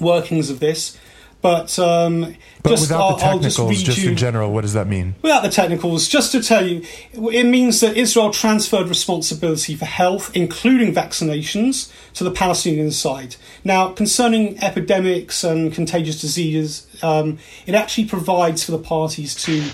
workings 0.00 0.50
of 0.50 0.60
this. 0.60 0.98
But, 1.42 1.76
um, 1.80 2.36
but 2.62 2.70
just, 2.70 2.82
without 2.82 3.00
I'll, 3.00 3.16
the 3.16 3.22
technicals, 3.22 3.82
just, 3.82 3.96
just 3.96 4.06
in 4.06 4.16
general, 4.16 4.52
what 4.52 4.60
does 4.60 4.74
that 4.74 4.86
mean? 4.86 5.16
Without 5.22 5.42
the 5.42 5.48
technicals, 5.48 6.06
just 6.06 6.30
to 6.32 6.40
tell 6.40 6.64
you, 6.64 6.84
it 7.12 7.44
means 7.44 7.80
that 7.80 7.96
Israel 7.96 8.30
transferred 8.30 8.88
responsibility 8.88 9.74
for 9.74 9.84
health, 9.84 10.30
including 10.36 10.94
vaccinations, 10.94 11.92
to 12.14 12.22
the 12.22 12.30
Palestinian 12.30 12.92
side. 12.92 13.34
Now, 13.64 13.88
concerning 13.88 14.56
epidemics 14.62 15.42
and 15.42 15.72
contagious 15.72 16.20
diseases, 16.20 16.86
um, 17.02 17.38
it 17.66 17.74
actually 17.74 18.06
provides 18.06 18.62
for 18.62 18.70
the 18.70 18.78
parties 18.78 19.34
to, 19.42 19.64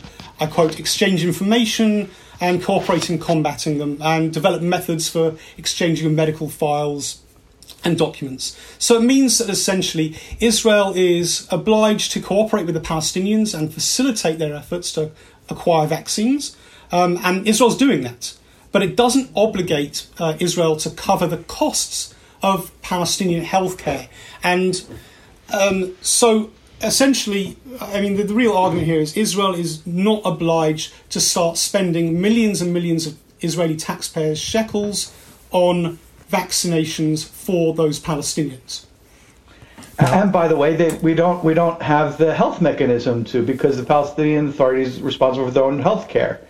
I 0.40 0.46
quote, 0.46 0.78
exchange 0.78 1.24
information 1.24 2.10
and 2.40 2.62
cooperate 2.62 3.10
in 3.10 3.18
combating 3.18 3.78
them 3.78 3.98
and 4.00 4.32
develop 4.32 4.62
methods 4.62 5.08
for 5.08 5.34
exchanging 5.56 6.14
medical 6.14 6.48
files 6.48 7.20
and 7.84 7.98
documents. 7.98 8.58
So 8.78 8.96
it 8.96 9.02
means 9.02 9.38
that 9.38 9.48
essentially 9.48 10.16
Israel 10.40 10.92
is 10.94 11.46
obliged 11.50 12.12
to 12.12 12.20
cooperate 12.20 12.66
with 12.66 12.74
the 12.74 12.80
Palestinians 12.80 13.56
and 13.56 13.72
facilitate 13.72 14.38
their 14.38 14.54
efforts 14.54 14.92
to 14.92 15.10
acquire 15.48 15.86
vaccines, 15.86 16.56
um, 16.92 17.18
and 17.22 17.46
Israel's 17.46 17.76
doing 17.76 18.02
that. 18.02 18.34
But 18.70 18.82
it 18.82 18.96
doesn't 18.96 19.30
obligate 19.34 20.06
uh, 20.18 20.36
Israel 20.38 20.76
to 20.76 20.90
cover 20.90 21.26
the 21.26 21.38
costs 21.38 22.14
of 22.42 22.70
Palestinian 22.82 23.44
healthcare. 23.44 24.08
And 24.42 24.84
um, 25.52 25.96
so 26.00 26.50
essentially, 26.82 27.56
I 27.80 28.00
mean, 28.00 28.16
the, 28.16 28.24
the 28.24 28.34
real 28.34 28.52
argument 28.52 28.86
here 28.86 29.00
is 29.00 29.16
Israel 29.16 29.54
is 29.54 29.86
not 29.86 30.22
obliged 30.24 30.92
to 31.10 31.20
start 31.20 31.56
spending 31.56 32.20
millions 32.20 32.60
and 32.60 32.72
millions 32.72 33.06
of 33.06 33.16
Israeli 33.40 33.76
taxpayers' 33.76 34.38
shekels 34.38 35.14
on 35.50 35.98
vaccinations 36.30 37.26
for 37.26 37.74
those 37.74 37.98
Palestinians. 37.98 38.84
And 39.98 40.32
by 40.32 40.46
the 40.46 40.56
way, 40.56 40.76
they, 40.76 40.96
we 40.98 41.14
don't 41.14 41.42
we 41.42 41.54
don't 41.54 41.82
have 41.82 42.18
the 42.18 42.32
health 42.32 42.60
mechanism 42.60 43.24
to 43.24 43.42
because 43.42 43.76
the 43.76 43.82
Palestinian 43.82 44.48
Authority 44.48 44.82
is 44.82 45.00
responsible 45.02 45.46
for 45.46 45.52
their 45.52 45.64
own 45.64 45.80
health 45.80 46.08
care, 46.08 46.40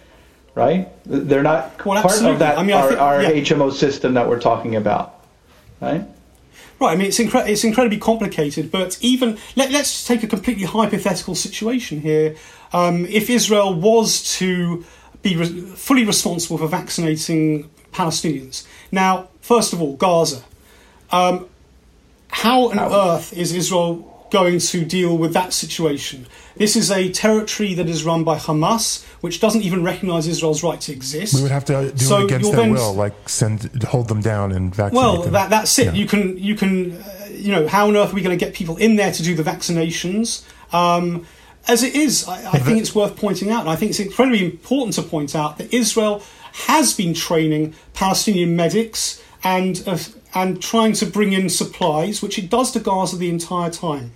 right? 0.54 0.88
They're 1.06 1.42
not 1.42 1.82
well, 1.84 2.02
part 2.02 2.22
of 2.22 2.40
that 2.40 2.58
I 2.58 2.62
mean, 2.62 2.76
our, 2.76 2.88
think, 2.88 3.00
our 3.00 3.22
yeah. 3.22 3.30
HMO 3.30 3.72
system 3.72 4.14
that 4.14 4.28
we're 4.28 4.40
talking 4.40 4.76
about, 4.76 5.24
right? 5.80 6.04
Right. 6.80 6.92
I 6.92 6.96
mean, 6.96 7.08
it's 7.08 7.18
incre- 7.18 7.48
it's 7.48 7.64
incredibly 7.64 7.98
complicated. 7.98 8.70
But 8.70 8.98
even 9.00 9.38
let, 9.56 9.74
us 9.74 10.06
take 10.06 10.22
a 10.22 10.26
completely 10.26 10.64
hypothetical 10.64 11.34
situation 11.34 12.00
here. 12.00 12.36
Um, 12.72 13.06
if 13.06 13.30
Israel 13.30 13.74
was 13.74 14.36
to 14.38 14.84
be 15.22 15.36
re- 15.36 15.46
fully 15.46 16.04
responsible 16.04 16.58
for 16.58 16.68
vaccinating 16.68 17.68
Palestinians, 17.92 18.66
now 18.92 19.28
First 19.48 19.72
of 19.72 19.80
all, 19.80 19.96
Gaza. 19.96 20.42
Um, 21.10 21.46
how 22.28 22.68
on 22.68 22.78
earth 22.78 23.32
is 23.32 23.54
Israel 23.54 24.17
going 24.30 24.58
to 24.58 24.84
deal 24.84 25.16
with 25.16 25.32
that 25.34 25.52
situation? 25.52 26.26
This 26.56 26.74
is 26.74 26.90
a 26.90 27.10
territory 27.10 27.74
that 27.74 27.88
is 27.88 28.04
run 28.04 28.24
by 28.24 28.36
Hamas, 28.36 29.04
which 29.20 29.40
doesn't 29.40 29.62
even 29.62 29.84
recognize 29.84 30.26
Israel's 30.26 30.62
right 30.62 30.80
to 30.82 30.92
exist. 30.92 31.34
We 31.34 31.42
would 31.42 31.50
have 31.50 31.64
to 31.66 31.92
do 31.92 32.04
so 32.04 32.20
it 32.20 32.24
against 32.24 32.50
their 32.50 32.62
then, 32.62 32.72
will, 32.72 32.94
like 32.94 33.28
send 33.28 33.82
hold 33.84 34.08
them 34.08 34.20
down 34.20 34.52
and 34.52 34.74
vaccinate 34.74 34.96
well, 34.96 35.12
them. 35.22 35.32
Well, 35.32 35.32
that, 35.32 35.50
that's 35.50 35.78
it. 35.78 35.86
Yeah. 35.86 35.92
You 35.92 36.06
can 36.06 36.38
you 36.38 36.54
can 36.56 36.92
uh, 36.92 37.28
you 37.30 37.52
know 37.52 37.68
how 37.68 37.88
on 37.88 37.96
earth 37.96 38.12
are 38.12 38.14
we 38.14 38.22
going 38.22 38.36
to 38.36 38.44
get 38.44 38.54
people 38.54 38.76
in 38.76 38.96
there 38.96 39.12
to 39.12 39.22
do 39.22 39.34
the 39.34 39.42
vaccinations? 39.44 40.44
Um, 40.72 41.26
as 41.68 41.82
it 41.82 41.94
is, 41.94 42.26
I, 42.26 42.52
I 42.52 42.58
think 42.58 42.78
it's 42.78 42.94
worth 42.94 43.16
pointing 43.16 43.50
out, 43.50 43.60
and 43.60 43.70
I 43.70 43.76
think 43.76 43.90
it's 43.90 44.00
incredibly 44.00 44.44
important 44.44 44.94
to 44.94 45.02
point 45.02 45.36
out 45.36 45.58
that 45.58 45.72
Israel 45.72 46.22
has 46.66 46.94
been 46.94 47.14
training 47.14 47.74
Palestinian 47.94 48.56
medics 48.56 49.22
and 49.44 49.82
uh, 49.86 49.98
and 50.34 50.62
trying 50.62 50.92
to 50.94 51.06
bring 51.06 51.32
in 51.32 51.48
supplies, 51.48 52.22
which 52.22 52.38
it 52.38 52.50
does 52.50 52.72
to 52.72 52.80
Gaza 52.80 53.16
the 53.16 53.30
entire 53.30 53.70
time. 53.70 54.12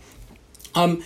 Um, 0.75 1.03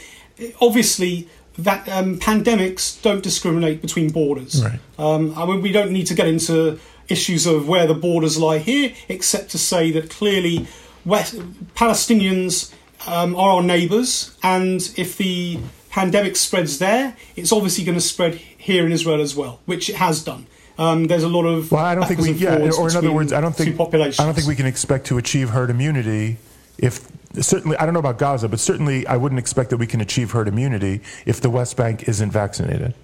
obviously, 0.60 1.28
that 1.58 1.88
um, 1.88 2.18
pandemics 2.18 3.00
don't 3.02 3.22
discriminate 3.22 3.80
between 3.80 4.10
borders. 4.10 4.62
Right. 4.62 4.80
Um, 4.98 5.32
I 5.36 5.46
mean, 5.46 5.62
we 5.62 5.72
don't 5.72 5.92
need 5.92 6.06
to 6.08 6.14
get 6.14 6.26
into 6.26 6.78
issues 7.08 7.46
of 7.46 7.68
where 7.68 7.86
the 7.86 7.94
borders 7.94 8.36
lie 8.36 8.58
here, 8.58 8.92
except 9.08 9.50
to 9.50 9.58
say 9.58 9.90
that 9.92 10.10
clearly, 10.10 10.66
West, 11.04 11.36
Palestinians 11.75 12.75
um, 13.06 13.36
are 13.36 13.50
our 13.52 13.62
neighbours, 13.62 14.36
and 14.42 14.92
if 14.96 15.16
the 15.16 15.60
pandemic 15.90 16.36
spreads 16.36 16.78
there, 16.78 17.16
it's 17.36 17.52
obviously 17.52 17.84
going 17.84 17.96
to 17.96 18.04
spread 18.04 18.34
here 18.34 18.84
in 18.84 18.92
Israel 18.92 19.20
as 19.20 19.34
well, 19.34 19.60
which 19.64 19.88
it 19.88 19.96
has 19.96 20.22
done. 20.22 20.46
Um, 20.78 21.06
there's 21.06 21.23
a 21.23 21.28
lot 21.28 21.45
of 21.45 21.73
well, 21.73 21.85
I 21.85 21.95
don't 21.95 22.06
think 22.06 22.21
we 22.21 22.33
yeah, 22.33 22.71
or 22.78 22.90
in 22.90 22.97
other 22.97 23.12
words, 23.12 23.33
I 23.33 23.40
don't 23.40 23.54
think 23.54 23.80
I 23.80 24.25
don't 24.25 24.35
think 24.35 24.47
we 24.47 24.56
can 24.56 24.66
expect 24.66 25.06
to 25.06 25.18
achieve 25.18 25.50
herd 25.50 25.71
immunity 25.71 26.37
if 26.78 27.00
certainly 27.40 27.76
I 27.76 27.85
don't 27.85 27.95
know 27.95 28.00
about 28.00 28.18
Gaza, 28.18 28.49
but 28.49 28.61
certainly 28.61 29.06
I 29.06 29.16
wouldn't 29.16 29.38
expect 29.38 29.71
that 29.71 29.78
we 29.78 29.87
can 29.87 30.00
achieve 30.00 30.33
herd 30.33 30.49
immunity 30.49 31.00
if 31.25 31.40
the 31.40 31.50
West 31.50 31.76
Bank 31.76 32.09
isn't 32.09 32.30
vaccinated. 32.30 32.95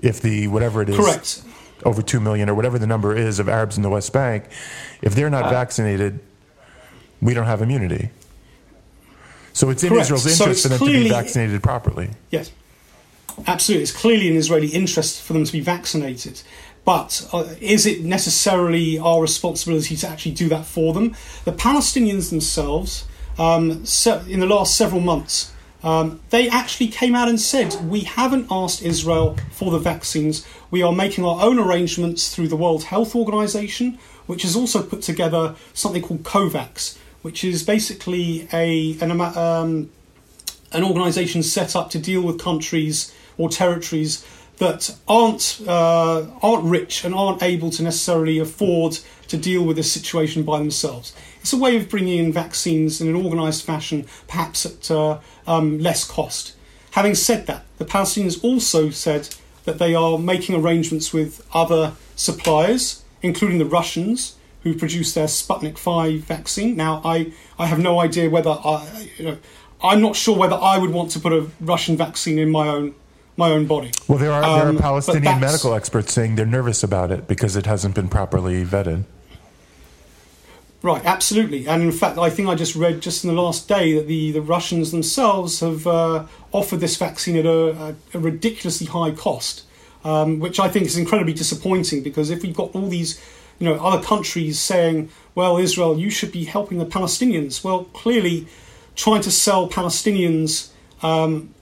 If 0.00 0.20
the 0.20 0.48
whatever 0.48 0.82
it 0.82 0.88
is, 0.88 0.96
correct. 0.96 1.42
over 1.84 2.02
2 2.02 2.20
million 2.20 2.48
or 2.48 2.54
whatever 2.54 2.78
the 2.78 2.86
number 2.86 3.16
is 3.16 3.38
of 3.38 3.48
Arabs 3.48 3.76
in 3.76 3.82
the 3.82 3.90
West 3.90 4.12
Bank, 4.12 4.44
if 5.02 5.14
they're 5.14 5.30
not 5.30 5.44
uh, 5.44 5.50
vaccinated, 5.50 6.20
we 7.20 7.34
don't 7.34 7.46
have 7.46 7.62
immunity. 7.62 8.10
So 9.52 9.70
it's 9.70 9.82
in 9.82 9.88
Correct. 9.88 10.02
Israel's 10.02 10.26
interest 10.26 10.62
so 10.62 10.68
for 10.68 10.74
them 10.74 10.78
clearly, 10.78 10.98
to 10.98 11.04
be 11.04 11.10
vaccinated 11.10 11.62
properly. 11.64 12.10
Yes, 12.30 12.52
absolutely. 13.48 13.82
It's 13.82 13.92
clearly 13.92 14.28
in 14.28 14.36
Israeli 14.36 14.68
interest 14.68 15.20
for 15.20 15.32
them 15.32 15.44
to 15.44 15.52
be 15.52 15.60
vaccinated. 15.60 16.40
But 16.88 17.28
uh, 17.34 17.44
is 17.60 17.84
it 17.84 18.02
necessarily 18.02 18.98
our 18.98 19.20
responsibility 19.20 19.94
to 19.96 20.08
actually 20.08 20.32
do 20.32 20.48
that 20.48 20.64
for 20.64 20.94
them? 20.94 21.14
The 21.44 21.52
Palestinians 21.52 22.30
themselves, 22.30 23.04
um, 23.36 23.84
so 23.84 24.20
in 24.26 24.40
the 24.40 24.46
last 24.46 24.74
several 24.74 25.02
months, 25.02 25.52
um, 25.82 26.20
they 26.30 26.48
actually 26.48 26.88
came 26.88 27.14
out 27.14 27.28
and 27.28 27.38
said, 27.38 27.76
We 27.90 28.00
haven't 28.00 28.46
asked 28.50 28.82
Israel 28.82 29.36
for 29.50 29.70
the 29.70 29.78
vaccines. 29.78 30.46
We 30.70 30.82
are 30.82 30.90
making 30.90 31.26
our 31.26 31.42
own 31.42 31.58
arrangements 31.58 32.34
through 32.34 32.48
the 32.48 32.56
World 32.56 32.84
Health 32.84 33.14
Organization, 33.14 33.98
which 34.24 34.40
has 34.40 34.56
also 34.56 34.82
put 34.82 35.02
together 35.02 35.56
something 35.74 36.00
called 36.00 36.22
COVAX, 36.22 36.96
which 37.20 37.44
is 37.44 37.62
basically 37.62 38.48
a 38.50 38.96
an, 39.02 39.10
um, 39.20 39.90
an 40.72 40.84
organization 40.84 41.42
set 41.42 41.76
up 41.76 41.90
to 41.90 41.98
deal 41.98 42.22
with 42.22 42.40
countries 42.40 43.14
or 43.36 43.50
territories 43.50 44.24
that 44.58 44.96
aren't 45.06 45.60
uh, 45.66 46.26
aren't 46.42 46.64
rich 46.64 47.04
and 47.04 47.14
aren't 47.14 47.42
able 47.42 47.70
to 47.70 47.82
necessarily 47.82 48.38
afford 48.38 48.98
to 49.28 49.36
deal 49.36 49.64
with 49.64 49.76
this 49.76 49.90
situation 49.90 50.42
by 50.42 50.58
themselves. 50.58 51.14
It's 51.40 51.52
a 51.52 51.56
way 51.56 51.76
of 51.76 51.88
bringing 51.88 52.18
in 52.18 52.32
vaccines 52.32 53.00
in 53.00 53.08
an 53.08 53.16
organised 53.16 53.64
fashion, 53.64 54.06
perhaps 54.26 54.66
at 54.66 54.90
uh, 54.90 55.20
um, 55.46 55.78
less 55.78 56.04
cost. 56.04 56.56
Having 56.92 57.14
said 57.14 57.46
that, 57.46 57.64
the 57.78 57.84
Palestinians 57.84 58.42
also 58.42 58.90
said 58.90 59.28
that 59.64 59.78
they 59.78 59.94
are 59.94 60.18
making 60.18 60.56
arrangements 60.56 61.12
with 61.12 61.46
other 61.52 61.92
suppliers, 62.16 63.04
including 63.22 63.58
the 63.58 63.66
Russians, 63.66 64.36
who 64.62 64.74
produce 64.74 65.14
their 65.14 65.26
Sputnik 65.26 65.78
5 65.78 66.20
vaccine. 66.20 66.76
Now, 66.76 67.00
I, 67.04 67.32
I 67.58 67.66
have 67.66 67.78
no 67.78 68.00
idea 68.00 68.28
whether 68.30 68.50
I, 68.50 69.10
you 69.16 69.24
know, 69.24 69.38
I'm 69.82 70.00
not 70.00 70.16
sure 70.16 70.36
whether 70.36 70.56
I 70.56 70.78
would 70.78 70.90
want 70.90 71.10
to 71.12 71.20
put 71.20 71.32
a 71.32 71.48
Russian 71.60 71.96
vaccine 71.96 72.38
in 72.38 72.50
my 72.50 72.68
own 72.68 72.94
my 73.38 73.52
own 73.52 73.66
body. 73.66 73.92
Well, 74.08 74.18
there 74.18 74.32
are 74.32 74.42
um, 74.42 74.58
there 74.58 74.66
are 74.66 74.70
um, 74.70 74.78
Palestinian 74.78 75.40
medical 75.40 75.72
experts 75.72 76.12
saying 76.12 76.34
they're 76.34 76.44
nervous 76.44 76.82
about 76.82 77.10
it 77.10 77.28
because 77.28 77.56
it 77.56 77.64
hasn't 77.64 77.94
been 77.94 78.08
properly 78.08 78.64
vetted. 78.64 79.04
Right, 80.82 81.04
absolutely, 81.04 81.66
and 81.66 81.82
in 81.82 81.92
fact, 81.92 82.18
I 82.18 82.30
think 82.30 82.48
I 82.48 82.54
just 82.54 82.76
read 82.76 83.00
just 83.00 83.24
in 83.24 83.34
the 83.34 83.40
last 83.40 83.68
day 83.68 83.94
that 83.94 84.06
the, 84.06 84.30
the 84.30 84.42
Russians 84.42 84.92
themselves 84.92 85.58
have 85.58 85.86
uh, 85.86 86.26
offered 86.52 86.78
this 86.78 86.96
vaccine 86.96 87.36
at 87.36 87.46
a, 87.46 87.70
a, 87.70 87.94
a 88.14 88.18
ridiculously 88.20 88.86
high 88.86 89.10
cost, 89.10 89.64
um, 90.04 90.38
which 90.38 90.60
I 90.60 90.68
think 90.68 90.86
is 90.86 90.96
incredibly 90.96 91.32
disappointing 91.32 92.02
because 92.04 92.30
if 92.30 92.42
we've 92.42 92.54
got 92.54 92.76
all 92.76 92.88
these, 92.88 93.20
you 93.58 93.68
know, 93.68 93.74
other 93.74 94.02
countries 94.04 94.60
saying, 94.60 95.10
"Well, 95.34 95.58
Israel, 95.58 95.98
you 95.98 96.10
should 96.10 96.30
be 96.32 96.44
helping 96.44 96.78
the 96.78 96.86
Palestinians," 96.86 97.64
well, 97.64 97.84
clearly, 97.84 98.46
trying 98.94 99.22
to 99.22 99.32
sell 99.32 99.68
Palestinians 99.68 100.70
um, 101.02 101.54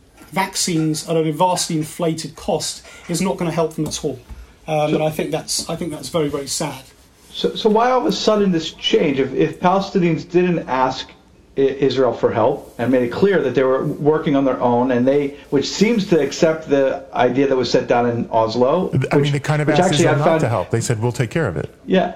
vaccines 0.44 1.08
at 1.08 1.16
a 1.16 1.32
vastly 1.32 1.76
inflated 1.76 2.36
cost 2.36 2.84
is 3.08 3.20
not 3.26 3.34
going 3.38 3.50
to 3.50 3.54
help 3.60 3.74
them 3.76 3.86
at 3.86 4.04
all. 4.04 4.18
Um, 4.68 4.90
so, 4.90 4.94
and 4.96 5.02
I 5.10 5.10
think 5.16 5.30
that's 5.30 5.68
I 5.72 5.76
think 5.76 5.90
that's 5.94 6.10
very 6.18 6.30
very 6.36 6.50
sad. 6.62 6.84
So, 7.40 7.54
so 7.54 7.68
why 7.76 7.90
all 7.90 8.00
of 8.00 8.06
a 8.06 8.12
sudden 8.12 8.52
this 8.52 8.68
change? 8.90 9.18
If, 9.26 9.30
if 9.34 9.60
Palestinians 9.60 10.22
didn't 10.36 10.68
ask 10.86 11.04
Israel 11.56 12.12
for 12.12 12.30
help 12.32 12.74
and 12.78 12.92
made 12.92 13.02
it 13.08 13.12
clear 13.12 13.40
that 13.42 13.54
they 13.54 13.62
were 13.62 13.82
working 14.12 14.36
on 14.36 14.44
their 14.44 14.60
own, 14.60 14.90
and 14.90 15.08
they, 15.10 15.22
which 15.48 15.68
seems 15.68 16.06
to 16.12 16.20
accept 16.26 16.68
the 16.68 17.06
idea 17.14 17.46
that 17.46 17.56
was 17.56 17.70
set 17.70 17.86
down 17.86 18.04
in 18.12 18.28
Oslo. 18.30 18.90
I 19.12 19.16
mean, 19.18 19.32
they 19.32 19.40
kind 19.40 19.62
of 19.62 19.68
asked 19.68 19.94
Israel 19.94 20.18
not 20.18 20.40
to 20.40 20.48
help. 20.48 20.70
They 20.70 20.82
said, 20.82 21.00
"We'll 21.02 21.18
take 21.22 21.30
care 21.30 21.48
of 21.48 21.56
it." 21.56 21.68
Yeah, 21.86 22.08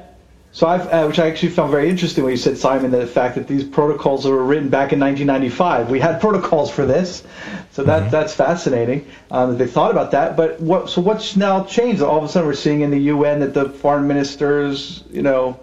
so 0.52 0.66
I've, 0.66 0.87
uh, 0.88 1.04
which 1.07 1.21
I 1.21 1.28
actually 1.28 1.50
found 1.50 1.71
very 1.71 1.88
interesting 1.88 2.25
when 2.25 2.33
you 2.33 2.37
said 2.37 2.59
Simon 2.59 2.90
the 2.90 3.07
fact 3.07 3.37
that 3.37 3.47
these 3.47 3.62
protocols 3.62 4.26
were 4.26 4.45
written 4.45 4.69
back 4.69 4.92
in 4.92 4.99
1995. 4.99 5.90
We 5.90 6.00
had 6.00 6.21
protocols 6.21 6.71
for 6.73 6.85
this, 6.85 7.23
so 7.70 7.85
that 7.85 8.03
mm-hmm. 8.03 8.11
that's 8.11 8.35
fascinating 8.35 9.07
um, 9.31 9.51
that 9.51 9.64
they 9.64 9.70
thought 9.70 9.92
about 9.92 10.11
that. 10.11 10.37
But 10.37 10.61
what 10.61 10.90
so 10.90 11.01
what's 11.03 11.37
now 11.37 11.64
changed? 11.64 12.03
All 12.03 12.18
of 12.18 12.24
a 12.24 12.29
sudden 12.29 12.48
we're 12.48 12.55
seeing 12.55 12.81
in 12.81 12.90
the 12.90 12.98
UN 12.98 13.40
that 13.40 13.55
the 13.55 13.68
foreign 13.68 14.09
ministers, 14.09 15.05
you 15.11 15.22
know, 15.22 15.61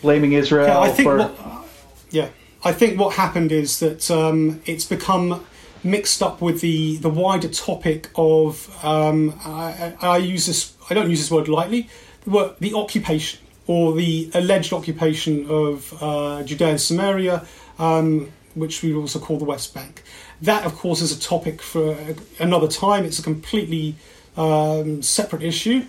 blaming 0.00 0.32
Israel 0.32 0.66
yeah, 0.66 0.78
I 0.78 0.88
think 0.88 1.06
for. 1.06 1.18
What, 1.18 1.66
yeah, 2.10 2.28
I 2.64 2.72
think 2.72 2.98
what 2.98 3.16
happened 3.16 3.52
is 3.52 3.78
that 3.80 4.10
um, 4.10 4.62
it's 4.64 4.86
become 4.86 5.44
mixed 5.84 6.22
up 6.22 6.40
with 6.40 6.62
the 6.62 6.96
the 6.96 7.10
wider 7.10 7.48
topic 7.48 8.08
of 8.14 8.74
um, 8.82 9.38
I, 9.44 9.94
I 10.00 10.16
use 10.16 10.46
this 10.46 10.74
I 10.88 10.94
don't 10.94 11.10
use 11.10 11.20
this 11.20 11.30
word 11.30 11.46
lightly 11.46 11.90
were 12.26 12.54
the 12.60 12.74
occupation 12.74 13.40
or 13.66 13.94
the 13.94 14.30
alleged 14.34 14.72
occupation 14.72 15.46
of 15.48 15.94
uh, 16.02 16.42
Judea 16.42 16.68
and 16.68 16.80
Samaria, 16.80 17.46
um, 17.78 18.32
which 18.54 18.82
we 18.82 18.94
also 18.94 19.18
call 19.18 19.36
the 19.38 19.44
West 19.44 19.74
Bank. 19.74 20.02
That, 20.40 20.64
of 20.64 20.74
course, 20.74 21.02
is 21.02 21.16
a 21.16 21.20
topic 21.20 21.60
for 21.60 21.96
another 22.38 22.66
time. 22.68 23.04
It's 23.04 23.18
a 23.18 23.22
completely 23.22 23.96
um, 24.36 25.02
separate 25.02 25.42
issue, 25.42 25.84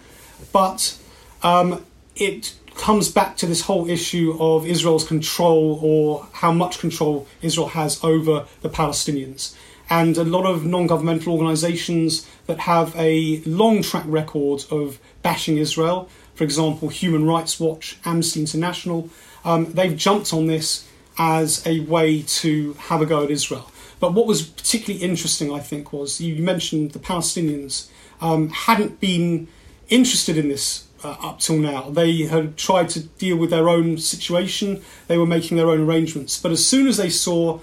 but 0.52 0.98
um, 1.42 1.86
it 2.16 2.56
comes 2.76 3.10
back 3.10 3.38
to 3.38 3.46
this 3.46 3.62
whole 3.62 3.90
issue 3.90 4.36
of 4.40 4.66
Israel's 4.66 5.06
control 5.06 5.80
or 5.82 6.28
how 6.34 6.52
much 6.52 6.80
control 6.80 7.28
Israel 7.42 7.68
has 7.70 8.04
over 8.04 8.46
the 8.62 8.70
Palestinians. 8.70 9.56
And 9.90 10.18
a 10.18 10.24
lot 10.24 10.46
of 10.46 10.66
non 10.66 10.88
governmental 10.88 11.34
organizations 11.34 12.28
that 12.46 12.60
have 12.60 12.96
a 12.96 13.42
long 13.46 13.82
track 13.82 14.06
record 14.08 14.66
of 14.72 15.00
bashing 15.22 15.58
Israel 15.58 16.10
for 16.40 16.46
example, 16.46 16.88
Human 16.88 17.26
Rights 17.26 17.60
Watch, 17.60 17.98
Amnesty 18.06 18.40
International, 18.40 19.10
um, 19.44 19.74
they've 19.74 19.98
jumped 19.98 20.34
on 20.34 20.48
this 20.48 20.88
as 21.18 21.68
a 21.68 21.82
way 21.82 22.22
to 22.22 22.76
have 22.76 23.02
a 23.02 23.06
go 23.06 23.26
at 23.26 23.30
Israel. 23.30 23.70
But 24.00 24.14
what 24.14 24.26
was 24.26 24.44
particularly 24.44 25.04
interesting, 25.04 25.52
I 25.54 25.60
think, 25.60 25.92
was 25.92 26.22
you 26.22 26.42
mentioned 26.42 26.94
the 26.94 27.00
Palestinians 27.00 27.90
um, 28.22 28.48
hadn't 28.52 29.02
been 29.02 29.50
interested 29.90 30.38
in 30.38 30.48
this 30.48 30.88
uh, 31.04 31.18
up 31.22 31.40
till 31.40 31.58
now. 31.58 31.90
They 31.90 32.22
had 32.22 32.56
tried 32.56 32.88
to 32.92 33.02
deal 33.02 33.36
with 33.36 33.50
their 33.50 33.68
own 33.68 33.98
situation, 33.98 34.82
they 35.10 35.18
were 35.18 35.26
making 35.26 35.58
their 35.58 35.68
own 35.68 35.82
arrangements. 35.82 36.40
But 36.42 36.54
as 36.54 36.66
soon 36.66 36.88
as 36.88 36.96
they 36.96 37.10
saw 37.10 37.60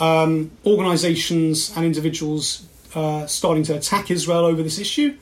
um, 0.00 0.50
organisations 0.64 1.74
and 1.76 1.84
individuals 1.84 2.66
uh, 2.94 3.26
starting 3.26 3.62
to 3.64 3.76
attack 3.76 4.10
Israel 4.10 4.44
over 4.44 4.62
this 4.62 4.78
issue, 4.78 5.16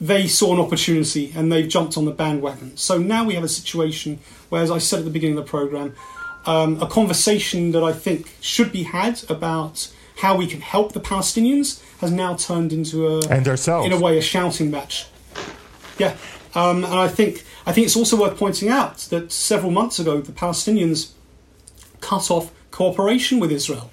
they 0.00 0.26
saw 0.26 0.54
an 0.54 0.60
opportunity 0.60 1.32
and 1.34 1.52
they've 1.52 1.68
jumped 1.68 1.96
on 1.96 2.04
the 2.04 2.10
bandwagon. 2.10 2.76
So 2.76 2.98
now 2.98 3.24
we 3.24 3.34
have 3.34 3.44
a 3.44 3.48
situation 3.48 4.18
where, 4.48 4.62
as 4.62 4.70
I 4.70 4.78
said 4.78 5.00
at 5.00 5.04
the 5.04 5.10
beginning 5.10 5.36
of 5.36 5.44
the 5.44 5.50
program, 5.50 5.94
um, 6.46 6.80
a 6.80 6.86
conversation 6.86 7.72
that 7.72 7.82
I 7.82 7.92
think 7.92 8.34
should 8.40 8.72
be 8.72 8.84
had 8.84 9.22
about 9.30 9.92
how 10.16 10.36
we 10.36 10.46
can 10.46 10.60
help 10.60 10.92
the 10.92 11.00
Palestinians 11.00 11.82
has 11.98 12.10
now 12.10 12.34
turned 12.34 12.72
into 12.72 13.06
a 13.06 13.20
and 13.28 13.46
ourselves 13.46 13.86
in 13.86 13.92
a 13.92 14.00
way 14.00 14.16
a 14.16 14.22
shouting 14.22 14.70
match. 14.70 15.06
Yeah, 15.98 16.16
um, 16.54 16.84
and 16.84 16.94
I 16.94 17.08
think 17.08 17.44
I 17.66 17.72
think 17.72 17.86
it's 17.86 17.96
also 17.96 18.18
worth 18.18 18.38
pointing 18.38 18.68
out 18.68 18.98
that 19.10 19.32
several 19.32 19.70
months 19.70 19.98
ago 19.98 20.20
the 20.20 20.32
Palestinians 20.32 21.12
cut 22.00 22.30
off 22.30 22.52
cooperation 22.70 23.38
with 23.38 23.52
Israel 23.52 23.90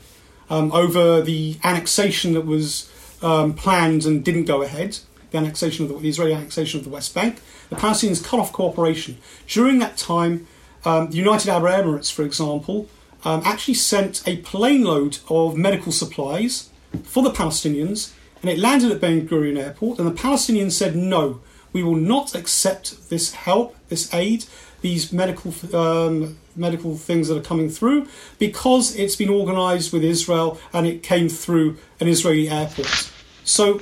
um, 0.49 0.71
over 0.71 1.21
the 1.21 1.57
annexation 1.63 2.33
that 2.33 2.45
was 2.45 2.91
um, 3.21 3.53
planned 3.53 4.05
and 4.05 4.23
didn't 4.23 4.45
go 4.45 4.62
ahead 4.62 4.99
the 5.31 5.38
annexation 5.38 5.86
of 5.86 5.91
the, 5.91 5.97
the, 5.97 6.10
Israeli 6.10 6.33
annexation 6.33 6.79
of 6.79 6.83
the 6.83 6.89
West 6.89 7.13
Bank. 7.13 7.39
The 7.69 7.75
Palestinians 7.75 8.23
cut 8.23 8.39
off 8.39 8.53
cooperation. 8.53 9.17
During 9.47 9.79
that 9.79 9.97
time, 9.97 10.47
um, 10.86 11.10
the 11.10 11.17
United 11.17 11.49
Arab 11.49 11.86
Emirates, 11.86 12.12
for 12.12 12.23
example, 12.23 12.88
um, 13.25 13.41
actually 13.43 13.73
sent 13.73 14.25
a 14.27 14.38
plane 14.38 14.83
load 14.83 15.19
of 15.29 15.57
medical 15.57 15.91
supplies 15.91 16.69
for 17.03 17.23
the 17.23 17.31
Palestinians, 17.31 18.13
and 18.41 18.49
it 18.49 18.60
landed 18.60 18.91
at 18.91 19.01
Ben 19.01 19.27
Gurion 19.27 19.57
Airport. 19.57 19.99
And 19.99 20.07
the 20.07 20.21
Palestinians 20.21 20.73
said, 20.73 20.95
"No, 20.95 21.41
we 21.73 21.83
will 21.83 21.95
not 21.95 22.36
accept 22.36 23.10
this 23.10 23.33
help, 23.33 23.75
this 23.89 24.13
aid, 24.13 24.45
these 24.81 25.12
medical 25.12 25.53
um, 25.75 26.38
medical 26.57 26.97
things 26.97 27.27
that 27.27 27.37
are 27.37 27.41
coming 27.41 27.69
through, 27.69 28.07
because 28.39 28.95
it's 28.95 29.15
been 29.15 29.29
organised 29.29 29.93
with 29.93 30.03
Israel 30.03 30.59
and 30.73 30.85
it 30.87 31.03
came 31.03 31.29
through 31.29 31.77
an 31.99 32.07
Israeli 32.07 32.49
airport." 32.49 33.11
So 33.43 33.79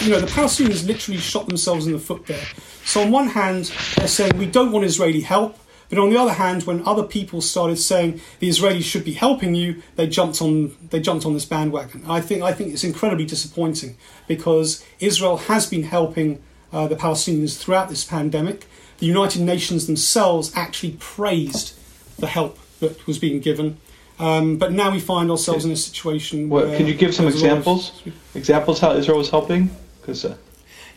you 0.00 0.10
know, 0.10 0.20
the 0.20 0.26
Palestinians 0.26 0.86
literally 0.86 1.20
shot 1.20 1.46
themselves 1.46 1.86
in 1.86 1.92
the 1.92 1.98
foot 1.98 2.26
there. 2.26 2.44
So 2.84 3.02
on 3.02 3.10
one 3.10 3.28
hand, 3.28 3.72
they're 3.96 4.08
saying 4.08 4.36
we 4.36 4.46
don't 4.46 4.72
want 4.72 4.84
Israeli 4.84 5.20
help, 5.20 5.58
but 5.88 5.98
on 5.98 6.10
the 6.10 6.16
other 6.16 6.32
hand, 6.32 6.64
when 6.64 6.86
other 6.86 7.02
people 7.04 7.40
started 7.40 7.76
saying 7.76 8.20
the 8.40 8.48
Israelis 8.48 8.82
should 8.82 9.04
be 9.04 9.12
helping 9.12 9.54
you, 9.54 9.82
they 9.96 10.06
jumped 10.06 10.42
on 10.42 10.76
they 10.90 11.00
jumped 11.00 11.24
on 11.24 11.34
this 11.34 11.44
bandwagon. 11.44 12.02
I 12.08 12.20
think 12.20 12.42
I 12.42 12.52
think 12.52 12.72
it's 12.72 12.84
incredibly 12.84 13.24
disappointing 13.24 13.96
because 14.26 14.84
Israel 15.00 15.36
has 15.36 15.66
been 15.66 15.84
helping 15.84 16.42
uh, 16.72 16.88
the 16.88 16.96
Palestinians 16.96 17.58
throughout 17.58 17.88
this 17.88 18.04
pandemic. 18.04 18.66
The 18.98 19.06
United 19.06 19.42
Nations 19.42 19.86
themselves 19.86 20.52
actually 20.54 20.96
praised 20.98 21.78
the 22.18 22.26
help 22.26 22.58
that 22.80 23.06
was 23.06 23.18
being 23.18 23.40
given. 23.40 23.78
Um, 24.18 24.58
but 24.58 24.72
now 24.72 24.90
we 24.90 25.00
find 25.00 25.30
ourselves 25.30 25.64
in 25.64 25.72
a 25.72 25.76
situation. 25.76 26.48
Well, 26.48 26.74
can 26.76 26.86
you 26.86 26.94
give 26.94 27.14
some 27.14 27.26
examples? 27.26 28.02
Examples 28.34 28.80
how 28.80 28.92
Israel 28.92 29.18
was 29.18 29.30
helping? 29.30 29.70
Because. 30.00 30.24
Uh... 30.24 30.36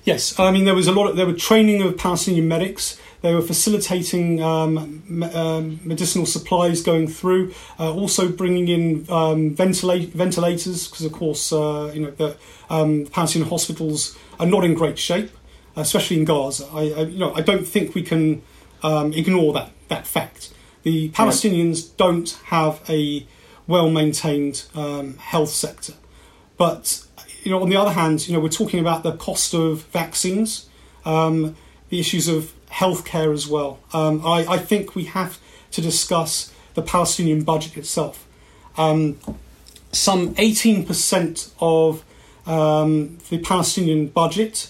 Yes, 0.03 0.39
I 0.39 0.51
mean 0.51 0.65
there 0.65 0.75
was 0.75 0.87
a 0.87 0.91
lot. 0.91 1.09
Of, 1.09 1.15
there 1.17 1.25
were 1.25 1.33
training 1.33 1.81
of 1.81 1.97
Palestinian 1.97 2.47
medics. 2.47 2.99
They 3.21 3.33
were 3.33 3.41
facilitating 3.41 4.41
um, 4.43 5.03
me- 5.07 5.27
um, 5.27 5.79
medicinal 5.83 6.27
supplies 6.27 6.83
going 6.83 7.07
through, 7.07 7.53
uh, 7.79 7.91
also 7.91 8.29
bringing 8.29 8.67
in 8.67 9.05
um, 9.09 9.55
ventila- 9.55 10.07
ventilators 10.09 10.87
because, 10.87 11.03
of 11.03 11.11
course, 11.11 11.51
uh, 11.51 11.91
you 11.93 12.01
know 12.01 12.11
the 12.11 12.37
um, 12.69 13.07
Palestinian 13.11 13.49
hospitals 13.49 14.17
are 14.39 14.45
not 14.45 14.63
in 14.63 14.75
great 14.75 14.99
shape, 14.99 15.31
especially 15.75 16.19
in 16.19 16.25
Gaza. 16.25 16.69
I, 16.71 16.81
I 16.81 17.01
you 17.01 17.19
know 17.19 17.33
I 17.33 17.41
don't 17.41 17.67
think 17.67 17.95
we 17.95 18.03
can 18.03 18.43
um, 18.83 19.11
ignore 19.11 19.51
that 19.53 19.71
that 19.89 20.05
fact. 20.05 20.53
The 20.87 21.09
Palestinians 21.09 21.97
don't 21.97 22.29
have 22.45 22.79
a 22.87 23.27
well 23.67 23.89
maintained 23.89 24.63
um, 24.73 25.17
health 25.17 25.49
sector, 25.49 25.95
but 26.55 27.05
you 27.43 27.51
know, 27.51 27.61
on 27.61 27.67
the 27.67 27.75
other 27.75 27.91
hand, 27.91 28.25
you 28.25 28.33
know, 28.33 28.39
we're 28.39 28.47
talking 28.47 28.79
about 28.79 29.03
the 29.03 29.11
cost 29.11 29.53
of 29.53 29.83
vaccines, 29.87 30.69
um, 31.03 31.57
the 31.89 31.99
issues 31.99 32.29
of 32.29 32.53
healthcare 32.71 33.33
as 33.33 33.49
well. 33.49 33.79
Um, 33.91 34.25
I, 34.25 34.45
I, 34.47 34.57
think 34.57 34.95
we 34.95 35.03
have 35.03 35.39
to 35.71 35.81
discuss 35.81 36.53
the 36.73 36.81
Palestinian 36.81 37.43
budget 37.43 37.75
itself. 37.75 38.25
Um, 38.77 39.19
some 39.91 40.35
18% 40.35 41.51
of 41.59 42.05
um, 42.45 43.17
the 43.29 43.39
Palestinian 43.39 44.07
budget 44.07 44.69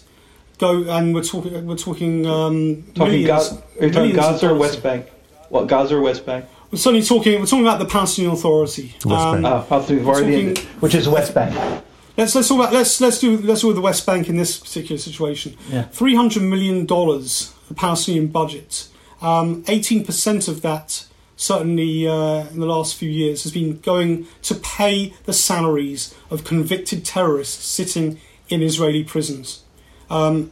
go, 0.57 0.81
and 0.89 1.13
we're 1.13 1.21
talking, 1.21 1.67
we're 1.67 1.77
talking, 1.77 2.25
um, 2.25 2.85
talking 2.95 3.21
millions, 3.21 3.49
Ga- 3.49 3.61
are 3.79 3.85
you 3.85 3.91
talking 3.91 4.15
Gaza 4.15 4.49
or 4.49 4.55
West 4.55 4.81
Bank? 4.81 5.11
What 5.49 5.67
Gaza 5.67 5.95
or 5.95 6.01
West 6.01 6.25
Bank? 6.25 6.45
We're 6.71 6.77
certainly 6.77 7.05
talking. 7.05 7.39
We're 7.39 7.45
talking 7.45 7.65
about 7.65 7.79
the 7.79 7.85
Palestinian 7.85 8.33
Authority, 8.33 8.95
West 9.05 9.05
Bank. 9.05 9.45
Um, 9.45 9.65
Palestinian 9.65 10.07
Authority, 10.07 10.53
talking, 10.53 10.69
which 10.79 10.95
is 10.95 11.07
West 11.07 11.33
Bank. 11.33 11.83
Let's 12.17 12.35
let's 12.35 12.47
talk 12.47 12.59
about 12.59 12.73
let's 12.73 12.99
let's 12.99 13.19
do 13.19 13.37
let's 13.37 13.61
do 13.61 13.67
with 13.67 13.75
the 13.75 13.81
West 13.81 14.05
Bank 14.05 14.27
in 14.27 14.37
this 14.37 14.59
particular 14.59 14.97
situation. 14.97 15.55
Yeah. 15.69 15.83
Three 15.83 16.15
hundred 16.15 16.43
million 16.43 16.85
dollars 16.85 17.53
the 17.67 17.73
Palestinian 17.73 18.27
budget. 18.27 18.87
Um, 19.21 19.63
eighteen 19.67 19.99
um, 19.99 20.05
percent 20.05 20.47
of 20.47 20.61
that 20.61 21.07
certainly 21.37 22.07
uh, 22.07 22.47
in 22.47 22.59
the 22.59 22.65
last 22.65 22.95
few 22.95 23.09
years 23.09 23.43
has 23.43 23.53
been 23.53 23.79
going 23.79 24.27
to 24.41 24.55
pay 24.55 25.13
the 25.23 25.33
salaries 25.33 26.13
of 26.29 26.43
convicted 26.43 27.05
terrorists 27.05 27.63
sitting 27.63 28.19
in 28.49 28.61
Israeli 28.61 29.03
prisons. 29.03 29.63
Um, 30.09 30.51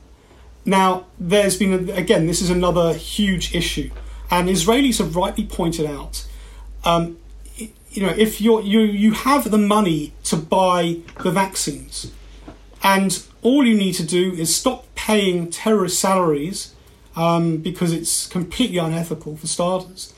now, 0.63 1.05
there's 1.19 1.57
been 1.57 1.89
again, 1.89 2.27
this 2.27 2.41
is 2.41 2.49
another 2.49 2.93
huge 2.93 3.53
issue, 3.53 3.91
and 4.31 4.49
Israelis 4.49 4.99
have 4.99 5.15
rightly 5.15 5.45
pointed 5.45 5.85
out. 5.85 6.25
Um, 6.83 7.17
you 7.57 8.05
know, 8.05 8.13
if 8.17 8.41
you're, 8.41 8.61
you 8.61 8.81
you 8.81 9.11
have 9.13 9.49
the 9.51 9.57
money 9.57 10.13
to 10.25 10.35
buy 10.35 10.97
the 11.23 11.31
vaccines, 11.31 12.11
and 12.83 13.23
all 13.41 13.65
you 13.65 13.75
need 13.75 13.93
to 13.93 14.05
do 14.05 14.33
is 14.33 14.53
stop 14.53 14.85
paying 14.95 15.49
terrorist 15.49 15.99
salaries 15.99 16.75
um, 17.15 17.57
because 17.57 17.93
it's 17.93 18.27
completely 18.27 18.77
unethical 18.77 19.37
for 19.37 19.47
starters, 19.47 20.13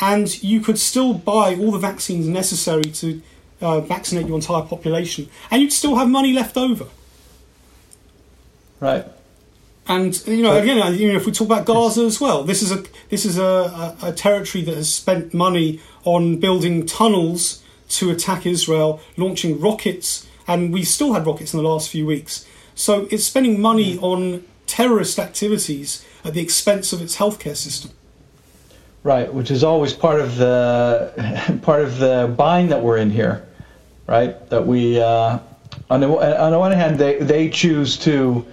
and 0.00 0.42
you 0.42 0.60
could 0.60 0.78
still 0.78 1.12
buy 1.12 1.54
all 1.54 1.70
the 1.70 1.78
vaccines 1.78 2.26
necessary 2.26 2.84
to 2.84 3.20
uh, 3.60 3.80
vaccinate 3.80 4.26
your 4.26 4.36
entire 4.36 4.62
population, 4.62 5.28
and 5.50 5.60
you'd 5.60 5.72
still 5.72 5.96
have 5.96 6.08
money 6.08 6.32
left 6.32 6.56
over. 6.56 6.86
Right. 8.80 9.04
And 9.88 10.26
you 10.26 10.42
know, 10.42 10.56
again, 10.56 10.76
you 10.98 11.10
know, 11.10 11.16
if 11.16 11.24
we 11.24 11.32
talk 11.32 11.46
about 11.46 11.64
Gaza 11.64 12.02
as 12.02 12.20
well, 12.20 12.44
this 12.44 12.62
is 12.62 12.70
a 12.70 12.84
this 13.08 13.24
is 13.24 13.38
a, 13.38 13.96
a, 14.02 14.08
a 14.08 14.12
territory 14.12 14.62
that 14.64 14.74
has 14.74 14.92
spent 14.92 15.32
money 15.32 15.80
on 16.04 16.38
building 16.38 16.84
tunnels 16.84 17.62
to 17.88 18.10
attack 18.10 18.44
Israel, 18.44 19.00
launching 19.16 19.58
rockets, 19.58 20.28
and 20.46 20.72
we 20.72 20.84
still 20.84 21.14
had 21.14 21.26
rockets 21.26 21.54
in 21.54 21.62
the 21.62 21.68
last 21.68 21.88
few 21.88 22.04
weeks. 22.04 22.46
So 22.74 23.08
it's 23.10 23.24
spending 23.24 23.60
money 23.60 23.96
mm. 23.96 24.02
on 24.02 24.44
terrorist 24.66 25.18
activities 25.18 26.04
at 26.22 26.34
the 26.34 26.40
expense 26.40 26.92
of 26.92 27.00
its 27.00 27.16
healthcare 27.16 27.56
system. 27.56 27.90
Right, 29.02 29.32
which 29.32 29.50
is 29.50 29.64
always 29.64 29.94
part 29.94 30.20
of 30.20 30.36
the 30.36 31.58
part 31.62 31.82
of 31.82 31.98
the 31.98 32.32
bind 32.36 32.70
that 32.72 32.82
we're 32.82 32.98
in 32.98 33.10
here, 33.10 33.46
right? 34.06 34.48
That 34.50 34.66
we, 34.66 35.00
uh, 35.00 35.38
on 35.88 36.00
the 36.00 36.08
on 36.08 36.52
the 36.52 36.58
one 36.58 36.72
hand, 36.72 36.98
they 36.98 37.18
they 37.18 37.48
choose 37.48 37.96
to, 37.98 38.44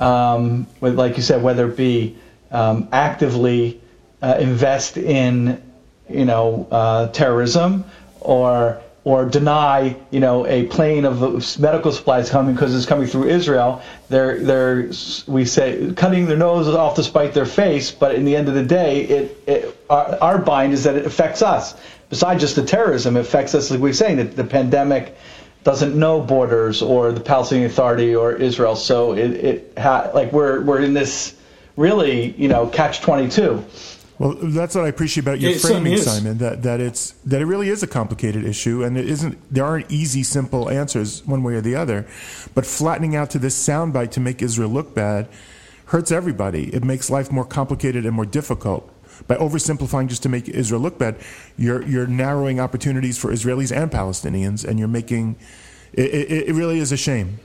um, 0.00 0.66
like 0.80 1.16
you 1.16 1.22
said, 1.22 1.42
whether 1.42 1.70
it 1.70 1.76
be 1.76 2.16
um, 2.50 2.88
actively 2.92 3.80
uh, 4.22 4.36
invest 4.40 4.96
in 4.96 5.62
you 6.10 6.24
know, 6.24 6.66
uh, 6.70 7.08
terrorism 7.08 7.84
or 8.20 8.82
or 9.02 9.24
deny, 9.24 9.96
you 10.10 10.20
know, 10.20 10.46
a 10.46 10.66
plane 10.66 11.06
of 11.06 11.58
medical 11.58 11.90
supplies 11.90 12.28
coming 12.28 12.54
because 12.54 12.74
it's 12.74 12.84
coming 12.84 13.06
through 13.06 13.28
Israel. 13.28 13.82
They're 14.08 14.38
they're 14.40 14.90
we 15.26 15.46
say 15.46 15.92
cutting 15.96 16.26
their 16.26 16.36
noses 16.36 16.74
off 16.74 16.96
to 16.96 17.02
spite 17.02 17.32
their 17.32 17.46
face, 17.46 17.90
but 17.90 18.14
in 18.14 18.24
the 18.24 18.36
end 18.36 18.48
of 18.48 18.54
the 18.54 18.64
day, 18.64 19.02
it, 19.02 19.44
it 19.46 19.86
our, 19.88 20.18
our 20.20 20.38
bind 20.38 20.74
is 20.74 20.84
that 20.84 20.96
it 20.96 21.06
affects 21.06 21.42
us. 21.42 21.74
Besides 22.10 22.40
just 22.40 22.56
the 22.56 22.64
terrorism, 22.64 23.16
it 23.16 23.20
affects 23.20 23.54
us, 23.54 23.70
like 23.70 23.80
we 23.80 23.90
are 23.90 23.94
saying, 23.94 24.16
that 24.16 24.34
the 24.34 24.44
pandemic 24.44 25.16
doesn't 25.64 25.98
know 25.98 26.20
borders 26.20 26.82
or 26.82 27.12
the 27.12 27.20
Palestinian 27.20 27.70
Authority 27.70 28.14
or 28.14 28.32
Israel. 28.32 28.76
So 28.76 29.12
it, 29.12 29.30
it 29.32 29.78
ha- 29.78 30.10
like 30.14 30.32
we're 30.32 30.62
we're 30.62 30.80
in 30.80 30.94
this 30.94 31.36
really, 31.76 32.32
you 32.32 32.48
know, 32.48 32.66
catch 32.66 33.00
twenty 33.00 33.28
two. 33.28 33.64
Well, 34.18 34.34
that's 34.34 34.74
what 34.74 34.84
I 34.84 34.88
appreciate 34.88 35.24
about 35.24 35.40
your 35.40 35.52
it 35.52 35.60
framing, 35.60 35.96
Simon. 35.96 36.38
That 36.38 36.62
that 36.62 36.80
it's 36.80 37.12
that 37.24 37.40
it 37.40 37.46
really 37.46 37.70
is 37.70 37.82
a 37.82 37.86
complicated 37.86 38.44
issue, 38.44 38.84
and 38.84 38.98
it 38.98 39.08
isn't. 39.08 39.38
There 39.52 39.64
aren't 39.64 39.90
easy, 39.90 40.22
simple 40.22 40.68
answers 40.68 41.26
one 41.26 41.42
way 41.42 41.54
or 41.54 41.62
the 41.62 41.74
other. 41.74 42.06
But 42.54 42.66
flattening 42.66 43.16
out 43.16 43.30
to 43.30 43.38
this 43.38 43.56
soundbite 43.56 44.10
to 44.12 44.20
make 44.20 44.42
Israel 44.42 44.68
look 44.68 44.94
bad 44.94 45.28
hurts 45.86 46.12
everybody. 46.12 46.72
It 46.74 46.84
makes 46.84 47.10
life 47.10 47.32
more 47.32 47.44
complicated 47.44 48.04
and 48.04 48.14
more 48.14 48.26
difficult. 48.26 48.92
By 49.26 49.36
oversimplifying 49.36 50.08
just 50.08 50.22
to 50.24 50.28
make 50.28 50.48
Israel 50.48 50.80
look 50.80 50.98
bad, 50.98 51.16
you're 51.56 51.82
you're 51.82 52.06
narrowing 52.06 52.60
opportunities 52.60 53.18
for 53.18 53.30
Israelis 53.30 53.74
and 53.74 53.90
Palestinians, 53.90 54.64
and 54.64 54.78
you're 54.78 54.88
making. 54.88 55.36
It, 55.92 56.14
it, 56.14 56.48
it 56.48 56.54
really 56.54 56.78
is 56.78 56.92
a 56.92 56.96
shame. 56.96 57.40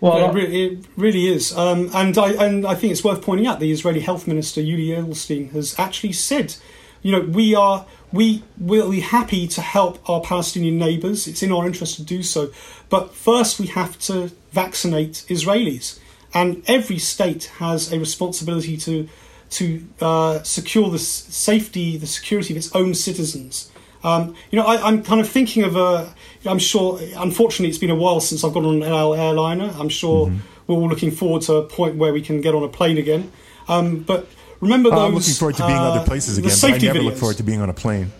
Well, 0.00 0.28
it, 0.28 0.34
really, 0.34 0.64
it 0.64 0.86
really 0.96 1.28
is, 1.28 1.56
um, 1.56 1.88
and 1.94 2.18
I 2.18 2.32
and 2.32 2.66
I 2.66 2.74
think 2.74 2.92
it's 2.92 3.02
worth 3.02 3.22
pointing 3.22 3.46
out 3.46 3.58
the 3.58 3.72
Israeli 3.72 4.00
Health 4.00 4.26
Minister 4.26 4.60
Yuli 4.60 4.88
Edelstein 4.88 5.50
has 5.52 5.78
actually 5.78 6.12
said, 6.12 6.56
you 7.00 7.10
know, 7.10 7.20
we 7.20 7.54
are 7.54 7.86
we 8.12 8.42
will 8.58 8.90
be 8.90 9.00
happy 9.00 9.48
to 9.48 9.62
help 9.62 10.06
our 10.08 10.20
Palestinian 10.20 10.76
neighbours. 10.76 11.26
It's 11.26 11.42
in 11.42 11.50
our 11.50 11.66
interest 11.66 11.96
to 11.96 12.02
do 12.02 12.22
so, 12.22 12.50
but 12.90 13.14
first 13.14 13.58
we 13.58 13.68
have 13.68 13.98
to 14.00 14.30
vaccinate 14.52 15.24
Israelis, 15.28 15.98
and 16.34 16.62
every 16.66 16.98
state 16.98 17.44
has 17.58 17.90
a 17.90 17.98
responsibility 17.98 18.76
to 18.76 19.08
to 19.54 19.86
uh, 20.00 20.42
secure 20.42 20.90
the 20.90 20.98
safety, 20.98 21.96
the 21.96 22.06
security 22.06 22.52
of 22.52 22.56
its 22.56 22.74
own 22.74 22.92
citizens. 22.94 23.70
Um, 24.02 24.34
you 24.50 24.58
know, 24.58 24.66
I, 24.66 24.88
am 24.88 25.02
kind 25.02 25.20
of 25.20 25.28
thinking 25.28 25.62
of 25.62 25.76
a. 25.76 26.12
I'm 26.44 26.58
sure. 26.58 27.00
Unfortunately, 27.16 27.68
it's 27.68 27.78
been 27.78 27.90
a 27.90 27.94
while 27.94 28.20
since 28.20 28.44
I've 28.44 28.52
gone 28.52 28.66
on 28.66 28.82
an 28.82 29.18
airliner. 29.18 29.72
I'm 29.78 29.88
sure 29.88 30.26
mm-hmm. 30.26 30.38
we're 30.66 30.76
all 30.76 30.88
looking 30.88 31.10
forward 31.10 31.42
to 31.42 31.54
a 31.54 31.62
point 31.62 31.96
where 31.96 32.12
we 32.12 32.20
can 32.20 32.40
get 32.40 32.54
on 32.54 32.62
a 32.62 32.68
plane 32.68 32.98
again. 32.98 33.32
Um, 33.68 34.00
but 34.00 34.28
remember 34.60 34.90
those. 34.90 34.98
I'm 34.98 35.14
looking 35.14 35.34
forward 35.34 35.56
to 35.56 35.66
being 35.66 35.78
uh, 35.78 35.92
other 35.92 36.04
places 36.04 36.36
again. 36.36 36.50
But 36.60 36.64
I 36.64 36.78
never 36.78 36.98
videos. 36.98 37.04
look 37.04 37.16
forward 37.16 37.36
to 37.38 37.42
being 37.44 37.62
on 37.62 37.70
a 37.70 37.74
plane. 37.74 38.12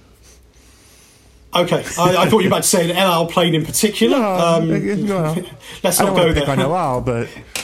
Okay, 1.54 1.84
I, 1.98 2.16
I, 2.16 2.28
thought 2.28 2.38
you 2.38 2.44
were 2.44 2.46
about 2.48 2.64
to 2.64 2.68
say 2.68 2.90
an 2.90 2.96
El 2.96 3.12
Al 3.12 3.26
plane 3.26 3.54
in 3.54 3.64
particular. 3.64 4.18
No, 4.24 4.38
um, 4.38 5.06
no. 5.06 5.36
let's 5.84 6.00
not 6.00 6.16
go 6.16 6.32
there. 6.32 6.48
on 6.50 6.58
El 6.58 6.74
Al, 6.74 7.00
but 7.00 7.28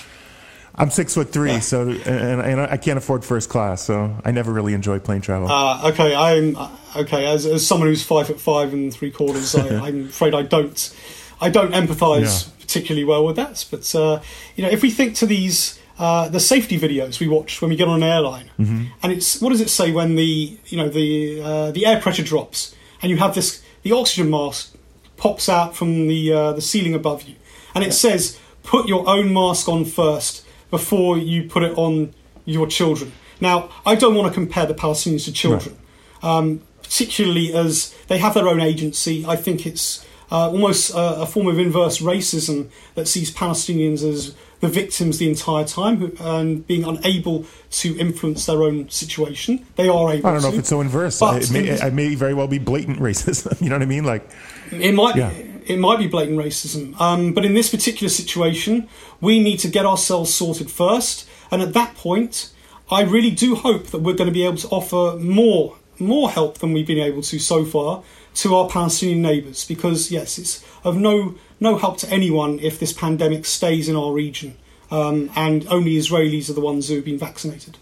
I'm 0.81 0.91
six 0.91 1.15
foot 1.15 1.31
three, 1.31 1.53
yeah. 1.53 1.61
so 1.61 1.89
and, 1.89 2.41
and, 2.41 2.61
I 2.61 2.77
can't 2.79 2.97
afford 2.97 3.25
first 3.25 3.51
class, 3.51 3.83
so 3.83 4.17
I 4.25 4.31
never 4.31 4.51
really 4.51 4.73
enjoy 4.73 4.99
plane 4.99 5.21
travel. 5.21 5.51
Uh, 5.51 5.91
okay, 5.91 6.15
I'm 6.15 6.57
okay. 6.97 7.27
As, 7.27 7.45
as 7.45 7.67
someone 7.67 7.89
who's 7.89 8.03
five 8.03 8.29
foot 8.29 8.41
five 8.41 8.73
and 8.73 8.93
three 8.93 9.11
quarters, 9.11 9.55
I, 9.55 9.67
am 9.89 10.07
afraid 10.07 10.35
I 10.35 10.43
don't, 10.43 10.97
I 11.41 11.51
don't 11.51 11.73
empathise 11.73 12.49
yeah. 12.49 12.55
particularly 12.61 13.05
well 13.05 13.27
with 13.27 13.37
that. 13.37 13.67
But 13.71 13.95
uh, 13.95 14.23
you 14.57 14.65
know, 14.65 14.71
if 14.71 14.83
we 14.83 14.91
think 14.91 15.15
to 15.17 15.27
these. 15.27 15.79
Uh, 15.99 16.31
the 16.31 16.41
safety 16.41 16.81
videos 16.81 17.21
we 17.21 17.29
watch 17.29 17.61
when 17.61 17.69
we 17.69 17.77
get 17.77 17.87
on 17.87 18.03
an 18.03 18.09
airline, 18.09 18.51
mm-hmm. 18.59 18.85
and 19.03 19.13
it's 19.13 19.39
what 19.43 19.51
does 19.51 19.61
it 19.61 19.69
say 19.69 19.93
when 19.93 20.17
the 20.17 20.57
you 20.65 20.79
know 20.79 20.89
the 20.89 21.43
uh, 21.43 21.71
the 21.73 21.85
air 21.85 22.01
pressure 22.01 22.23
drops 22.23 22.75
and 23.03 23.11
you 23.11 23.19
have 23.19 23.35
this 23.35 23.63
the 23.83 23.93
oxygen 23.93 24.31
mask 24.31 24.75
pops 25.19 25.47
out 25.47 25.77
from 25.77 26.09
the 26.09 26.33
uh, 26.33 26.53
the 26.55 26.63
ceiling 26.63 26.95
above 26.95 27.25
you, 27.25 27.35
and 27.75 27.85
it 27.85 27.89
yeah. 27.89 27.93
says 27.93 28.41
put 28.63 28.89
your 28.89 29.07
own 29.07 29.31
mask 29.31 29.69
on 29.69 29.85
first 29.85 30.47
before 30.71 31.19
you 31.19 31.49
put 31.49 31.63
it 31.63 31.77
on 31.77 32.15
your 32.45 32.67
children. 32.67 33.13
Now, 33.41 33.71
I 33.87 33.95
don't 33.95 34.15
want 34.15 34.29
to 34.29 34.35
compare 34.35 34.67
the 34.67 34.75
Palestinians 34.75 35.25
to 35.25 35.33
children, 35.33 35.77
right. 36.23 36.37
um, 36.39 36.61
particularly 36.83 37.53
as 37.55 37.95
they 38.09 38.19
have 38.19 38.35
their 38.35 38.49
own 38.49 38.61
agency. 38.61 39.25
I 39.27 39.37
think 39.37 39.67
it's 39.67 40.05
uh, 40.31 40.51
almost 40.51 40.91
a, 40.91 41.23
a, 41.23 41.27
form 41.27 41.49
of 41.49 41.59
inverse 41.59 41.99
racism 41.99 42.71
that 42.95 43.09
sees 43.09 43.35
Palestinians 43.35 44.09
as 44.09 44.35
the 44.61 44.69
victims 44.69 45.19
the 45.19 45.29
entire 45.29 45.65
time 45.65 46.17
and 46.21 46.67
being 46.67 46.85
unable 46.85 47.47
to 47.71 47.99
influence 47.99 48.47
their 48.47 48.63
own 48.63 48.89
situation. 48.91 49.67
They 49.77 49.89
are 49.89 50.13
able. 50.13 50.29
I 50.29 50.33
don't 50.35 50.43
know 50.43 50.51
to, 50.51 50.55
if 50.55 50.61
it's 50.61 50.69
so 50.69 50.81
inverse. 50.81 51.21
It 51.21 51.51
may, 51.51 51.69
it 51.69 51.93
may, 51.95 52.15
very 52.15 52.35
well 52.35 52.47
be 52.47 52.59
blatant 52.59 52.99
racism. 52.99 53.61
You 53.61 53.69
know 53.69 53.77
what 53.77 53.83
I 53.83 53.87
mean? 53.87 54.05
Like 54.05 54.29
it 54.71 54.95
might. 54.95 55.17
Yeah. 55.17 55.31
Be, 55.31 55.50
it 55.67 55.79
might 55.79 55.99
be 55.99 56.07
blatant 56.07 56.39
racism. 56.39 57.01
Um, 57.01 57.33
but 57.33 57.45
in 57.45 57.55
this 57.55 57.71
particular 57.71 58.09
situation, 58.09 58.89
we 59.21 59.41
need 59.43 59.59
to 59.59 59.69
get 59.69 59.87
ourselves 59.87 60.33
sorted 60.33 60.71
first. 60.71 61.29
And 61.51 61.63
at 61.63 61.73
that 61.75 61.95
point, 61.95 62.51
I 62.91 63.03
really 63.03 63.31
do 63.31 63.55
hope 63.55 63.89
that 63.89 63.99
we're 63.99 64.15
going 64.15 64.29
to 64.29 64.35
be 64.35 64.45
able 64.45 64.59
to 64.59 64.69
offer 64.69 65.19
more 65.19 65.77
more 65.99 66.31
help 66.31 66.59
than 66.59 66.73
we've 66.73 66.87
been 66.87 66.99
able 66.99 67.21
to 67.21 67.39
so 67.39 67.63
far 67.63 68.03
to 68.35 68.55
our 68.55 68.69
Palestinian 68.69 69.21
neighbours. 69.21 69.65
Because 69.67 70.11
yes, 70.11 70.39
it's 70.39 70.65
of 70.85 70.97
no 70.97 71.35
no 71.59 71.77
help 71.77 71.99
to 71.99 72.09
anyone 72.09 72.59
if 72.61 72.79
this 72.79 72.93
pandemic 72.93 73.45
stays 73.45 73.89
in 73.89 73.97
our 73.97 74.13
region, 74.13 74.57
um, 74.91 75.31
and 75.37 75.67
only 75.69 75.97
Israelis 75.97 76.49
are 76.49 76.55
the 76.55 76.61
ones 76.61 76.89
who 76.89 76.97
have 76.97 77.05
been 77.05 77.19
vaccinated. 77.19 77.77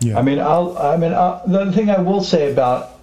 Yeah. 0.00 0.18
I 0.18 0.22
mean, 0.22 0.38
I'll, 0.38 0.76
I 0.76 0.96
mean, 0.98 1.14
I'll, 1.14 1.42
uh, 1.46 1.64
the 1.64 1.72
thing 1.72 1.88
I 1.88 2.00
will 2.00 2.22
say 2.22 2.52
about 2.52 3.00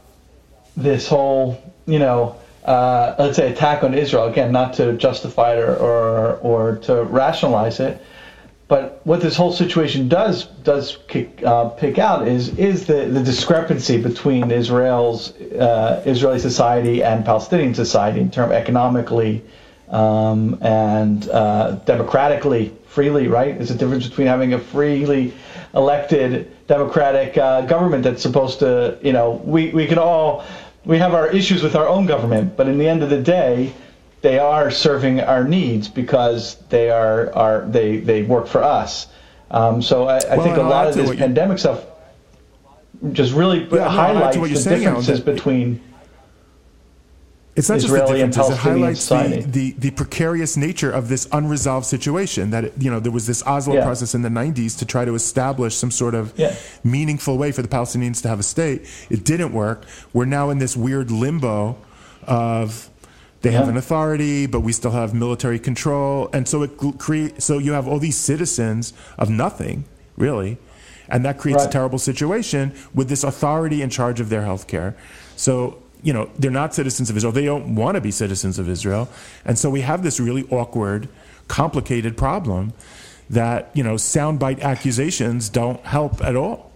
this 0.77 1.07
whole, 1.07 1.61
you 1.87 1.97
know, 1.97 2.35
uh, 2.65 3.15
let's 3.17 3.37
say 3.37 3.51
attack 3.51 3.83
on 3.83 3.93
Israel 3.93 4.25
again, 4.27 4.51
not 4.51 4.73
to 4.75 4.93
justify 4.93 5.53
it 5.53 5.59
or, 5.59 5.75
or 5.75 6.35
or 6.37 6.75
to 6.77 7.03
rationalize 7.05 7.79
it, 7.79 8.01
but 8.67 9.01
what 9.03 9.19
this 9.19 9.35
whole 9.35 9.51
situation 9.51 10.07
does 10.07 10.45
does 10.45 10.97
kick, 11.09 11.43
uh, 11.43 11.69
pick 11.69 11.99
out 11.99 12.27
is 12.27 12.57
is 12.57 12.85
the, 12.85 13.05
the 13.05 13.21
discrepancy 13.21 14.01
between 14.01 14.49
Israel's 14.49 15.35
uh, 15.35 16.03
Israeli 16.05 16.39
society 16.39 17.03
and 17.03 17.25
Palestinian 17.25 17.73
society 17.73 18.21
in 18.21 18.31
terms 18.31 18.53
economically 18.53 19.43
um, 19.89 20.57
and 20.61 21.27
uh, 21.29 21.71
democratically, 21.85 22.73
freely. 22.87 23.27
Right? 23.27 23.57
There's 23.57 23.71
a 23.71 23.75
difference 23.75 24.07
between 24.07 24.27
having 24.27 24.53
a 24.53 24.59
freely 24.59 25.33
elected 25.73 26.49
democratic 26.67 27.37
uh, 27.37 27.61
government 27.61 28.03
that's 28.03 28.21
supposed 28.21 28.59
to, 28.59 28.97
you 29.01 29.11
know, 29.11 29.31
we 29.43 29.71
we 29.71 29.85
can 29.85 29.97
all 29.97 30.45
we 30.85 30.97
have 30.97 31.13
our 31.13 31.27
issues 31.27 31.63
with 31.63 31.75
our 31.75 31.87
own 31.87 32.05
government, 32.05 32.57
but 32.57 32.67
in 32.67 32.77
the 32.77 32.87
end 32.87 33.03
of 33.03 33.09
the 33.09 33.21
day, 33.21 33.73
they 34.21 34.39
are 34.39 34.71
serving 34.71 35.19
our 35.19 35.43
needs 35.43 35.87
because 35.87 36.55
they 36.69 36.89
are, 36.89 37.33
are 37.33 37.61
they, 37.67 37.97
they 37.97 38.23
work 38.23 38.47
for 38.47 38.63
us. 38.63 39.07
Um, 39.49 39.81
so 39.81 40.07
I, 40.07 40.19
I 40.19 40.37
well, 40.37 40.43
think 40.43 40.57
a 40.57 40.61
lot 40.61 40.87
of 40.87 40.95
this 40.95 41.15
pandemic 41.15 41.59
stuff 41.59 41.85
just 43.11 43.33
really 43.33 43.67
yeah, 43.71 43.89
highlights 43.89 44.37
no, 44.37 44.47
the 44.47 44.53
differences 44.53 45.19
between 45.19 45.81
it's 47.55 47.67
not 47.67 47.77
Israeli 47.77 47.99
just 47.99 48.09
the 48.09 48.27
differences. 48.27 48.53
It 48.53 48.57
highlights 48.57 49.09
the, 49.09 49.45
the, 49.45 49.71
the, 49.71 49.91
precarious 49.91 50.55
nature 50.55 50.89
of 50.89 51.09
this 51.09 51.27
unresolved 51.33 51.85
situation. 51.85 52.51
That 52.51 52.81
you 52.81 52.89
know 52.89 52.99
there 52.99 53.11
was 53.11 53.27
this 53.27 53.43
Oslo 53.45 53.75
yeah. 53.75 53.83
process 53.83 54.15
in 54.15 54.21
the 54.21 54.29
'90s 54.29 54.77
to 54.79 54.85
try 54.85 55.03
to 55.03 55.15
establish 55.15 55.75
some 55.75 55.91
sort 55.91 56.15
of 56.15 56.33
yeah. 56.37 56.55
meaningful 56.83 57.37
way 57.37 57.51
for 57.51 57.61
the 57.61 57.67
Palestinians 57.67 58.21
to 58.21 58.29
have 58.29 58.39
a 58.39 58.43
state. 58.43 58.87
It 59.09 59.25
didn't 59.25 59.51
work. 59.51 59.85
We're 60.13 60.25
now 60.25 60.49
in 60.49 60.59
this 60.59 60.77
weird 60.77 61.11
limbo 61.11 61.77
of 62.23 62.89
they 63.41 63.51
yeah. 63.51 63.59
have 63.59 63.69
an 63.69 63.75
authority, 63.75 64.45
but 64.45 64.61
we 64.61 64.71
still 64.71 64.91
have 64.91 65.13
military 65.13 65.59
control, 65.59 66.29
and 66.31 66.47
so 66.47 66.63
it 66.63 66.77
create. 66.99 67.41
So 67.41 67.57
you 67.57 67.73
have 67.73 67.85
all 67.87 67.99
these 67.99 68.17
citizens 68.17 68.93
of 69.17 69.29
nothing, 69.29 69.83
really, 70.15 70.57
and 71.09 71.25
that 71.25 71.37
creates 71.37 71.63
right. 71.63 71.69
a 71.69 71.71
terrible 71.71 71.99
situation 71.99 72.73
with 72.93 73.09
this 73.09 73.25
authority 73.25 73.81
in 73.81 73.89
charge 73.89 74.21
of 74.21 74.29
their 74.29 74.43
health 74.43 74.67
care. 74.67 74.95
So 75.35 75.81
you 76.03 76.13
know, 76.13 76.29
they're 76.37 76.51
not 76.51 76.73
citizens 76.73 77.09
of 77.09 77.17
Israel. 77.17 77.31
They 77.31 77.45
don't 77.45 77.75
want 77.75 77.95
to 77.95 78.01
be 78.01 78.11
citizens 78.11 78.57
of 78.59 78.67
Israel. 78.69 79.09
And 79.45 79.57
so 79.57 79.69
we 79.69 79.81
have 79.81 80.03
this 80.03 80.19
really 80.19 80.47
awkward, 80.49 81.09
complicated 81.47 82.17
problem 82.17 82.73
that, 83.29 83.69
you 83.73 83.83
know, 83.83 83.95
soundbite 83.95 84.61
accusations 84.61 85.49
don't 85.49 85.83
help 85.85 86.23
at 86.23 86.35
all. 86.35 86.71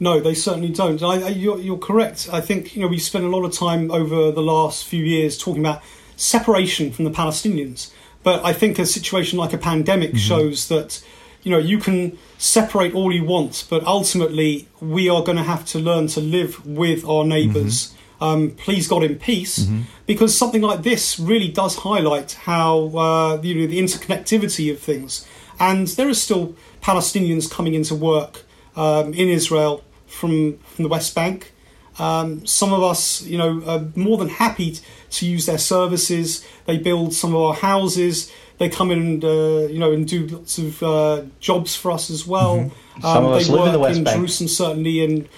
No, 0.00 0.20
they 0.20 0.34
certainly 0.34 0.70
don't. 0.70 1.02
I, 1.02 1.22
I, 1.22 1.28
you're, 1.28 1.58
you're 1.58 1.78
correct. 1.78 2.28
I 2.32 2.40
think, 2.40 2.74
you 2.74 2.82
know, 2.82 2.88
we 2.88 2.98
spent 2.98 3.24
a 3.24 3.28
lot 3.28 3.44
of 3.44 3.52
time 3.52 3.90
over 3.90 4.32
the 4.32 4.42
last 4.42 4.84
few 4.84 5.04
years 5.04 5.38
talking 5.38 5.62
about 5.62 5.82
separation 6.16 6.90
from 6.90 7.04
the 7.04 7.10
Palestinians. 7.10 7.92
But 8.22 8.44
I 8.44 8.52
think 8.52 8.78
a 8.78 8.86
situation 8.86 9.38
like 9.38 9.52
a 9.52 9.58
pandemic 9.58 10.10
mm-hmm. 10.10 10.18
shows 10.18 10.68
that 10.68 11.02
you 11.44 11.50
know 11.50 11.58
you 11.58 11.78
can 11.78 12.18
separate 12.38 12.94
all 12.94 13.12
you 13.12 13.24
want 13.24 13.66
but 13.70 13.84
ultimately 13.84 14.66
we 14.80 15.08
are 15.08 15.22
going 15.22 15.36
to 15.36 15.44
have 15.44 15.64
to 15.64 15.78
learn 15.78 16.08
to 16.08 16.20
live 16.20 16.66
with 16.66 17.04
our 17.04 17.24
neighbors 17.24 17.92
mm-hmm. 18.18 18.24
um, 18.24 18.50
please 18.50 18.88
god 18.88 19.04
in 19.04 19.16
peace 19.16 19.60
mm-hmm. 19.60 19.82
because 20.06 20.36
something 20.36 20.62
like 20.62 20.82
this 20.82 21.20
really 21.20 21.48
does 21.48 21.76
highlight 21.76 22.32
how 22.32 22.86
uh, 22.96 23.40
you 23.42 23.54
know 23.54 23.66
the 23.66 23.78
interconnectivity 23.78 24.72
of 24.72 24.80
things 24.80 25.26
and 25.60 25.86
there 25.88 26.08
are 26.08 26.14
still 26.14 26.56
palestinians 26.82 27.48
coming 27.48 27.74
into 27.74 27.94
work 27.94 28.42
um, 28.74 29.14
in 29.14 29.28
israel 29.28 29.84
from 30.06 30.58
from 30.58 30.82
the 30.82 30.88
west 30.88 31.14
bank 31.14 31.52
um, 31.98 32.44
some 32.44 32.72
of 32.72 32.82
us, 32.82 33.22
you 33.22 33.38
know, 33.38 33.62
are 33.66 33.84
more 33.94 34.18
than 34.18 34.28
happy 34.28 34.78
to 35.10 35.26
use 35.26 35.46
their 35.46 35.58
services. 35.58 36.44
They 36.66 36.76
build 36.76 37.14
some 37.14 37.34
of 37.34 37.40
our 37.40 37.54
houses 37.54 38.32
they 38.58 38.68
come 38.68 38.90
in 38.90 38.98
and 38.98 39.24
uh, 39.24 39.66
you 39.68 39.78
know 39.78 39.92
and 39.92 40.06
do 40.06 40.26
lots 40.26 40.58
of 40.58 40.82
uh, 40.82 41.22
jobs 41.40 41.74
for 41.74 41.90
us 41.90 42.10
as 42.10 42.26
well. 42.26 42.58
Mm-hmm. 42.58 43.00
Some 43.00 43.24
um, 43.24 43.32
of 43.32 43.32
us 43.32 43.48
live 43.48 43.66
in 43.66 43.72
the 43.72 43.78
West 43.78 43.98
in. 43.98 44.04
Jerusalem 44.04 44.48
certainly, 44.48 45.04
and 45.04 45.28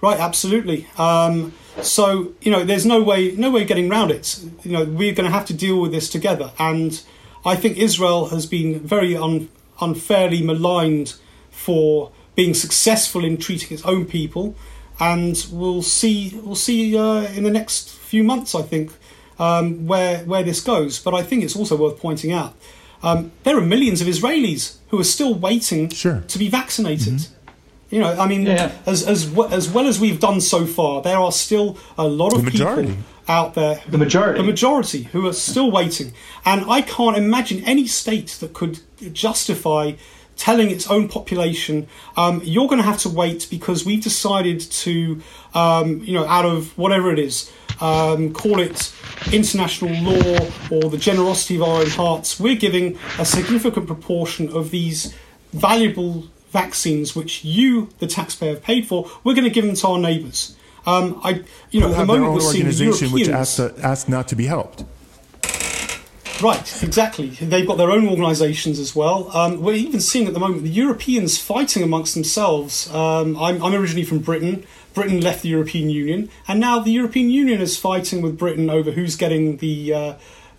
right, 0.00 0.18
absolutely. 0.18 0.86
Um, 0.98 1.52
so 1.80 2.32
you 2.40 2.50
know, 2.50 2.64
there's 2.64 2.86
no 2.86 3.02
way 3.02 3.32
no 3.36 3.50
way 3.50 3.64
getting 3.64 3.90
around 3.90 4.10
it. 4.10 4.40
You 4.62 4.72
know, 4.72 4.84
we're 4.84 5.14
going 5.14 5.26
to 5.26 5.30
have 5.30 5.46
to 5.46 5.54
deal 5.54 5.80
with 5.80 5.92
this 5.92 6.08
together, 6.08 6.52
and 6.58 7.02
I 7.44 7.56
think 7.56 7.78
Israel 7.78 8.26
has 8.26 8.46
been 8.46 8.80
very 8.80 9.16
un- 9.16 9.48
unfairly 9.80 10.42
maligned 10.42 11.14
for 11.50 12.12
being 12.34 12.54
successful 12.54 13.24
in 13.24 13.36
treating 13.36 13.74
its 13.74 13.84
own 13.84 14.06
people, 14.06 14.54
and 14.98 15.46
we'll 15.52 15.82
see 15.82 16.40
we'll 16.42 16.54
see 16.56 16.96
uh, 16.96 17.22
in 17.34 17.44
the 17.44 17.50
next 17.50 17.90
few 17.90 18.24
months. 18.24 18.54
I 18.54 18.62
think 18.62 18.92
um, 19.42 19.86
where 19.86 20.18
where 20.30 20.42
this 20.42 20.60
goes. 20.60 20.98
But 20.98 21.14
I 21.14 21.22
think 21.22 21.44
it's 21.44 21.56
also 21.56 21.76
worth 21.76 21.98
pointing 21.98 22.32
out 22.32 22.54
um, 23.02 23.32
there 23.42 23.56
are 23.56 23.66
millions 23.74 24.00
of 24.00 24.06
Israelis 24.06 24.76
who 24.88 25.00
are 25.00 25.04
still 25.04 25.34
waiting 25.34 25.88
sure. 25.88 26.22
to 26.28 26.38
be 26.38 26.48
vaccinated. 26.48 27.14
Mm-hmm. 27.14 27.94
You 27.94 28.00
know, 28.00 28.12
I 28.18 28.26
mean, 28.26 28.42
yeah. 28.46 28.72
as 28.86 29.06
as 29.06 29.36
as 29.50 29.68
well 29.68 29.86
as 29.86 30.00
we've 30.00 30.18
done 30.18 30.40
so 30.40 30.64
far, 30.64 31.02
there 31.02 31.18
are 31.18 31.32
still 31.32 31.76
a 31.98 32.06
lot 32.06 32.32
of 32.32 32.46
people 32.46 32.94
out 33.28 33.54
there. 33.54 33.82
The 33.86 33.98
majority, 33.98 34.40
the 34.40 34.46
majority, 34.46 35.02
who 35.12 35.26
are 35.26 35.34
still 35.34 35.70
waiting, 35.70 36.14
and 36.46 36.64
I 36.70 36.80
can't 36.80 37.18
imagine 37.18 37.62
any 37.64 37.86
state 37.86 38.38
that 38.40 38.54
could 38.54 38.80
justify 39.12 39.92
telling 40.36 40.70
its 40.70 40.90
own 40.90 41.06
population, 41.08 41.86
um, 42.16 42.40
you're 42.42 42.66
going 42.66 42.80
to 42.80 42.84
have 42.84 42.98
to 42.98 43.08
wait 43.08 43.46
because 43.50 43.84
we've 43.84 44.02
decided 44.02 44.60
to, 44.60 45.20
um, 45.54 46.02
you 46.02 46.14
know, 46.14 46.26
out 46.26 46.46
of 46.46 46.76
whatever 46.78 47.12
it 47.12 47.18
is, 47.18 47.52
um, 47.80 48.32
call 48.32 48.60
it 48.60 48.92
international 49.32 49.92
law 50.02 50.50
or 50.70 50.90
the 50.90 50.98
generosity 50.98 51.56
of 51.56 51.62
our 51.62 51.80
own 51.80 51.90
hearts, 51.90 52.38
we're 52.40 52.56
giving 52.56 52.98
a 53.18 53.24
significant 53.24 53.86
proportion 53.86 54.48
of 54.48 54.70
these 54.70 55.14
valuable 55.52 56.24
vaccines, 56.50 57.16
which 57.16 57.44
you, 57.44 57.88
the 57.98 58.06
taxpayer, 58.06 58.54
have 58.54 58.62
paid 58.62 58.86
for, 58.86 59.10
we're 59.24 59.34
going 59.34 59.44
to 59.44 59.50
give 59.50 59.64
them 59.64 59.74
to 59.74 59.88
our 59.88 59.98
neighbours. 59.98 60.56
Um, 60.84 61.20
I, 61.22 61.42
you 61.70 61.80
know, 61.80 61.92
at 61.92 61.96
the 61.96 62.04
moment 62.04 62.34
we're 62.34 62.40
seeing 62.40 62.66
the 62.66 62.72
Europeans, 62.72 63.12
which 63.12 63.28
asked, 63.28 63.56
to, 63.56 63.74
asked 63.82 64.08
not 64.08 64.28
to 64.28 64.36
be 64.36 64.46
helped. 64.46 64.84
Right, 66.42 66.82
exactly. 66.82 67.28
They've 67.28 67.66
got 67.66 67.78
their 67.78 67.92
own 67.92 68.08
organisations 68.08 68.80
as 68.80 68.96
well. 68.96 69.30
Um, 69.36 69.62
we're 69.62 69.74
even 69.74 70.00
seeing 70.00 70.26
at 70.26 70.34
the 70.34 70.40
moment 70.40 70.64
the 70.64 70.70
Europeans 70.70 71.38
fighting 71.38 71.84
amongst 71.84 72.14
themselves. 72.14 72.92
Um, 72.92 73.36
I'm, 73.36 73.62
I'm, 73.62 73.74
originally 73.74 74.04
from 74.04 74.18
Britain. 74.18 74.66
Britain 74.94 75.20
left 75.20 75.42
the 75.42 75.48
European 75.48 75.90
Union, 75.90 76.28
and 76.46 76.60
now 76.60 76.78
the 76.78 76.92
European 76.92 77.30
Union 77.30 77.60
is 77.60 77.76
fighting 77.76 78.22
with 78.22 78.38
Britain 78.38 78.68
over 78.70 78.92
who's 78.92 79.16
getting 79.16 79.58
the 79.58 79.94
uh, 79.94 80.14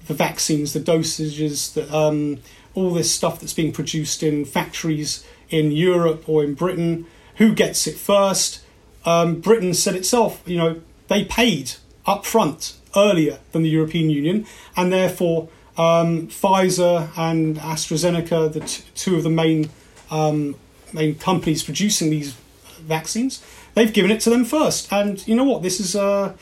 the 0.07 0.13
vaccines, 0.13 0.73
the 0.73 0.79
dosages, 0.79 1.73
the, 1.73 1.95
um, 1.95 2.39
all 2.73 2.91
this 2.93 3.13
stuff 3.13 3.39
that's 3.39 3.53
being 3.53 3.71
produced 3.71 4.23
in 4.23 4.45
factories 4.45 5.25
in 5.49 5.71
Europe 5.71 6.27
or 6.27 6.43
in 6.43 6.53
Britain. 6.53 7.05
Who 7.37 7.53
gets 7.53 7.87
it 7.87 7.95
first? 7.95 8.61
Um, 9.05 9.39
Britain 9.39 9.73
said 9.73 9.95
itself, 9.95 10.41
you 10.45 10.57
know, 10.57 10.81
they 11.07 11.25
paid 11.25 11.73
up 12.05 12.25
front 12.25 12.75
earlier 12.95 13.39
than 13.51 13.63
the 13.63 13.69
European 13.69 14.09
Union, 14.09 14.45
and 14.75 14.91
therefore 14.91 15.49
um, 15.77 16.27
Pfizer 16.27 17.09
and 17.17 17.57
AstraZeneca, 17.57 18.51
the 18.51 18.61
t- 18.61 18.83
two 18.95 19.15
of 19.15 19.23
the 19.23 19.29
main 19.29 19.69
um, 20.11 20.55
main 20.91 21.15
companies 21.15 21.63
producing 21.63 22.09
these 22.11 22.33
vaccines, 22.81 23.43
they've 23.73 23.93
given 23.93 24.11
it 24.11 24.21
to 24.21 24.29
them 24.29 24.45
first. 24.45 24.91
And 24.91 25.25
you 25.27 25.35
know 25.35 25.43
what? 25.43 25.61
This 25.61 25.79
is 25.79 25.95
uh, 25.95 26.35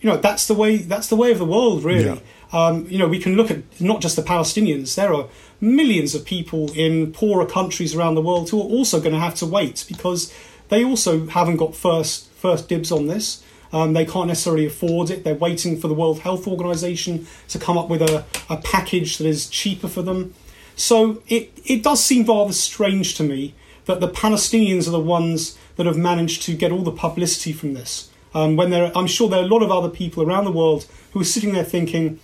you 0.00 0.08
know 0.08 0.16
that's 0.16 0.46
the 0.46 0.54
way 0.54 0.78
that's 0.78 1.08
the 1.08 1.16
way 1.16 1.32
of 1.32 1.38
the 1.38 1.46
world, 1.46 1.84
really. 1.84 2.04
Yeah. 2.04 2.18
Um, 2.52 2.86
you 2.88 2.98
know, 2.98 3.08
we 3.08 3.18
can 3.18 3.34
look 3.34 3.50
at 3.50 3.62
not 3.80 4.02
just 4.02 4.14
the 4.14 4.22
Palestinians. 4.22 4.94
There 4.94 5.14
are 5.14 5.28
millions 5.60 6.14
of 6.14 6.26
people 6.26 6.70
in 6.72 7.12
poorer 7.12 7.46
countries 7.46 7.94
around 7.94 8.14
the 8.14 8.20
world 8.20 8.50
who 8.50 8.60
are 8.60 8.68
also 8.68 9.00
going 9.00 9.14
to 9.14 9.20
have 9.20 9.34
to 9.36 9.46
wait 9.46 9.86
because 9.88 10.34
they 10.68 10.84
also 10.84 11.26
haven't 11.28 11.56
got 11.56 11.74
first 11.74 12.28
first 12.30 12.68
dibs 12.68 12.92
on 12.92 13.06
this. 13.06 13.42
Um, 13.72 13.94
they 13.94 14.04
can't 14.04 14.28
necessarily 14.28 14.66
afford 14.66 15.08
it. 15.08 15.24
They're 15.24 15.34
waiting 15.34 15.80
for 15.80 15.88
the 15.88 15.94
World 15.94 16.18
Health 16.20 16.46
Organization 16.46 17.26
to 17.48 17.58
come 17.58 17.78
up 17.78 17.88
with 17.88 18.02
a, 18.02 18.24
a 18.50 18.58
package 18.58 19.16
that 19.16 19.26
is 19.26 19.48
cheaper 19.48 19.88
for 19.88 20.02
them. 20.02 20.34
So 20.76 21.22
it, 21.26 21.52
it 21.64 21.82
does 21.82 22.04
seem 22.04 22.26
rather 22.26 22.52
strange 22.52 23.14
to 23.14 23.22
me 23.22 23.54
that 23.86 24.00
the 24.00 24.08
Palestinians 24.08 24.86
are 24.86 24.92
the 24.92 25.00
ones 25.00 25.58
that 25.76 25.86
have 25.86 25.96
managed 25.96 26.42
to 26.42 26.54
get 26.54 26.72
all 26.72 26.82
the 26.82 26.92
publicity 26.92 27.52
from 27.52 27.74
this. 27.74 28.10
Um, 28.34 28.56
when 28.56 28.70
there, 28.70 28.90
I'm 28.96 29.06
sure 29.06 29.28
there 29.28 29.40
are 29.40 29.44
a 29.44 29.48
lot 29.48 29.62
of 29.62 29.70
other 29.70 29.88
people 29.88 30.22
around 30.22 30.44
the 30.44 30.52
world 30.52 30.86
who 31.12 31.20
are 31.20 31.24
sitting 31.24 31.52
there 31.52 31.64
thinking, 31.64 32.18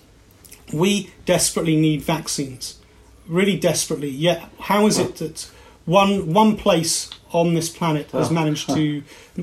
we 0.73 1.11
desperately 1.27 1.77
need 1.77 2.03
vaccines, 2.03 2.79
really 3.27 3.59
desperately. 3.59 4.09
Yet, 4.09 4.49
how 4.61 4.87
is 4.87 4.99
it 4.99 5.17
that 5.17 5.51
one 5.85 6.33
one 6.35 6.57
place 6.57 7.11
on 7.33 7.55
this 7.55 7.71
planet 7.71 8.11
has 8.11 8.31
managed 8.31 8.69
to 8.75 9.03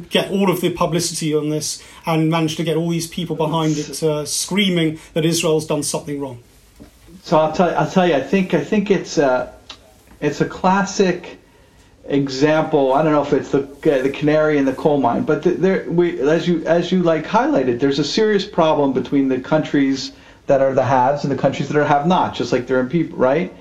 get 0.09 0.29
all 0.31 0.49
of 0.51 0.61
the 0.61 0.71
publicity 0.71 1.35
on 1.35 1.49
this 1.49 1.83
and 2.05 2.29
managed 2.29 2.57
to 2.57 2.63
get 2.63 2.77
all 2.77 2.89
these 2.89 3.07
people 3.07 3.35
behind 3.35 3.77
it, 3.77 4.01
uh, 4.03 4.25
screaming 4.25 4.99
that 5.13 5.25
Israel's 5.25 5.65
done 5.65 5.83
something 5.83 6.19
wrong? 6.19 6.43
So 7.23 7.37
I'll 7.39 7.51
tell, 7.51 7.75
I'll 7.75 7.89
tell 7.89 8.07
you. 8.07 8.13
I 8.15 8.21
think 8.21 8.53
I 8.53 8.63
think 8.63 8.91
it's 8.91 9.17
a, 9.17 9.53
it's 10.21 10.41
a 10.41 10.45
classic 10.45 11.39
example. 12.07 12.93
I 12.93 13.01
don't 13.03 13.11
know 13.11 13.23
if 13.23 13.33
it's 13.33 13.51
the 13.51 13.63
uh, 13.63 14.01
the 14.01 14.09
canary 14.09 14.57
in 14.57 14.65
the 14.65 14.73
coal 14.73 14.99
mine, 14.99 15.23
but 15.23 15.43
there 15.43 15.89
we 15.89 16.19
as 16.21 16.47
you 16.47 16.63
as 16.65 16.91
you 16.91 17.03
like 17.03 17.25
highlighted, 17.25 17.79
there's 17.79 17.99
a 17.99 18.03
serious 18.03 18.45
problem 18.45 18.93
between 18.93 19.27
the 19.27 19.39
countries 19.39 20.11
that 20.47 20.61
are 20.61 20.73
the 20.73 20.83
haves 20.83 21.23
and 21.23 21.31
the 21.31 21.41
countries 21.41 21.67
that 21.69 21.77
are 21.77 21.85
have 21.85 22.05
not, 22.05 22.35
just 22.35 22.51
like 22.51 22.67
there 22.67 22.79
are 22.79 22.85
people, 22.85 23.17
right? 23.17 23.53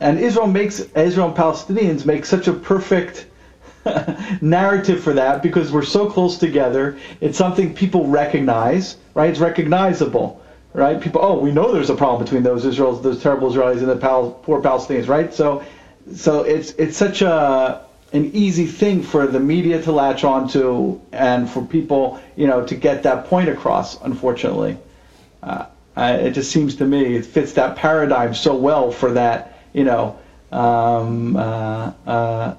And 0.00 0.18
Israel 0.18 0.46
makes 0.46 0.80
Israel 0.80 1.28
and 1.28 1.36
Palestinians 1.36 2.04
make 2.04 2.24
such 2.26 2.46
a 2.46 2.52
perfect 2.52 3.26
narrative 4.40 5.02
for 5.02 5.14
that 5.14 5.42
because 5.42 5.72
we're 5.72 5.82
so 5.82 6.10
close 6.10 6.38
together. 6.38 6.98
It's 7.20 7.38
something 7.38 7.74
people 7.74 8.06
recognize, 8.06 8.96
right? 9.14 9.30
It's 9.30 9.40
recognizable 9.40 10.42
right? 10.74 11.00
People, 11.00 11.20
oh, 11.24 11.38
we 11.38 11.50
know 11.50 11.72
there's 11.72 11.90
a 11.90 11.94
problem 11.94 12.22
between 12.22 12.42
those 12.42 12.64
Israelis, 12.64 13.02
those 13.02 13.22
terrible 13.22 13.50
Israelis, 13.50 13.78
and 13.78 13.88
the 13.88 13.96
Pal- 13.96 14.32
poor 14.42 14.62
Palestinians, 14.62 15.08
right? 15.08 15.32
So, 15.32 15.62
so 16.14 16.42
it's 16.42 16.72
it's 16.72 16.96
such 16.96 17.22
a 17.22 17.84
an 18.12 18.30
easy 18.34 18.66
thing 18.66 19.02
for 19.02 19.26
the 19.26 19.40
media 19.40 19.82
to 19.82 19.92
latch 19.92 20.24
onto 20.24 20.98
and 21.12 21.48
for 21.48 21.64
people, 21.64 22.20
you 22.36 22.46
know, 22.46 22.66
to 22.66 22.74
get 22.74 23.02
that 23.02 23.26
point 23.26 23.48
across. 23.48 24.00
Unfortunately, 24.00 24.78
uh, 25.42 25.66
it 25.96 26.30
just 26.30 26.50
seems 26.50 26.76
to 26.76 26.86
me 26.86 27.16
it 27.16 27.26
fits 27.26 27.52
that 27.54 27.76
paradigm 27.76 28.34
so 28.34 28.56
well 28.56 28.90
for 28.90 29.12
that, 29.12 29.58
you 29.72 29.84
know, 29.84 30.18
um, 30.52 31.36
uh, 31.36 31.92
uh, 32.06 32.54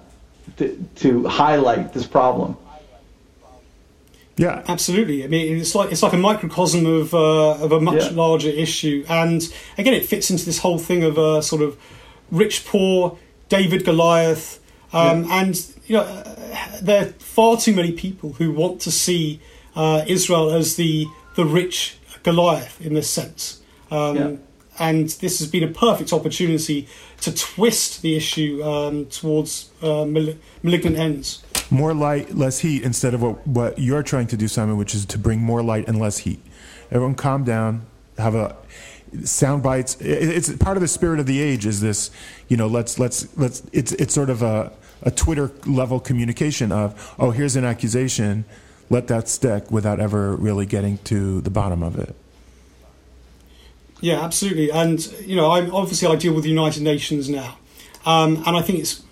to, 0.57 0.85
to 0.95 1.27
highlight 1.27 1.93
this 1.93 2.05
problem. 2.05 2.55
Yeah, 4.37 4.63
absolutely. 4.69 5.25
I 5.25 5.27
mean, 5.27 5.57
it's 5.57 5.75
like 5.75 5.91
it's 5.91 6.01
like 6.01 6.13
a 6.13 6.17
microcosm 6.17 6.85
of 6.85 7.13
uh, 7.13 7.55
of 7.55 7.73
a 7.73 7.81
much 7.81 8.03
yeah. 8.03 8.11
larger 8.11 8.47
issue, 8.49 9.03
and 9.09 9.41
again, 9.77 9.93
it 9.93 10.05
fits 10.05 10.31
into 10.31 10.45
this 10.45 10.59
whole 10.59 10.77
thing 10.77 11.03
of 11.03 11.17
a 11.17 11.41
sort 11.41 11.61
of 11.61 11.77
rich, 12.31 12.65
poor, 12.65 13.17
David 13.49 13.85
Goliath, 13.85 14.59
um, 14.93 15.25
yeah. 15.25 15.41
and 15.41 15.75
you 15.85 15.97
know, 15.97 16.23
there 16.81 17.05
are 17.05 17.09
far 17.19 17.57
too 17.57 17.75
many 17.75 17.91
people 17.91 18.33
who 18.33 18.51
want 18.51 18.81
to 18.81 18.91
see 18.91 19.41
uh, 19.75 20.03
Israel 20.07 20.49
as 20.51 20.75
the 20.75 21.07
the 21.35 21.45
rich 21.45 21.97
Goliath 22.23 22.79
in 22.81 22.93
this 22.93 23.09
sense. 23.09 23.61
Um, 23.91 24.15
yeah. 24.15 24.35
And 24.81 25.09
this 25.09 25.39
has 25.39 25.49
been 25.49 25.63
a 25.63 25.67
perfect 25.67 26.13
opportunity 26.13 26.87
to 27.19 27.35
twist 27.35 28.01
the 28.01 28.15
issue 28.15 28.63
um, 28.63 29.07
towards 29.07 29.71
uh, 29.81 30.05
malignant 30.05 30.95
ends 30.95 31.43
more 31.71 31.93
light, 31.93 32.35
less 32.35 32.59
heat, 32.59 32.83
instead 32.83 33.13
of 33.13 33.21
what, 33.21 33.45
what 33.45 33.79
you're 33.79 34.03
trying 34.03 34.27
to 34.27 34.37
do, 34.37 34.47
Simon, 34.47 34.77
which 34.77 34.95
is 34.95 35.05
to 35.05 35.17
bring 35.17 35.39
more 35.39 35.61
light 35.61 35.87
and 35.87 35.99
less 35.99 36.19
heat. 36.19 36.39
Everyone 36.91 37.15
calm 37.15 37.43
down, 37.43 37.85
have 38.17 38.35
a 38.35 38.55
sound 39.23 39.63
bites. 39.63 39.97
It's 39.99 40.55
part 40.57 40.77
of 40.77 40.81
the 40.81 40.87
spirit 40.87 41.19
of 41.19 41.25
the 41.25 41.41
age 41.41 41.65
is 41.65 41.81
this, 41.81 42.11
you 42.47 42.57
know, 42.57 42.67
let's, 42.67 42.99
let's, 42.99 43.27
let's, 43.37 43.63
it's, 43.71 43.91
it's 43.93 44.13
sort 44.13 44.29
of 44.29 44.41
a, 44.41 44.71
a 45.01 45.11
Twitter 45.11 45.51
level 45.65 45.99
communication 45.99 46.71
of, 46.71 47.15
oh, 47.19 47.31
here's 47.31 47.55
an 47.55 47.65
accusation, 47.65 48.45
let 48.89 49.07
that 49.07 49.27
stick 49.27 49.71
without 49.71 49.99
ever 49.99 50.35
really 50.35 50.65
getting 50.65 50.97
to 50.99 51.41
the 51.41 51.49
bottom 51.49 51.83
of 51.83 51.97
it. 51.97 52.15
Yeah, 54.01 54.21
absolutely. 54.23 54.71
And, 54.71 55.05
you 55.25 55.35
know, 55.35 55.51
I'm 55.51 55.73
obviously 55.73 56.07
I 56.07 56.15
deal 56.15 56.33
with 56.33 56.43
the 56.43 56.49
United 56.49 56.83
Nations 56.83 57.29
now. 57.29 57.57
Um, 58.05 58.43
and 58.47 58.55
I 58.55 58.61
think 58.61 58.79
it's 58.79 59.03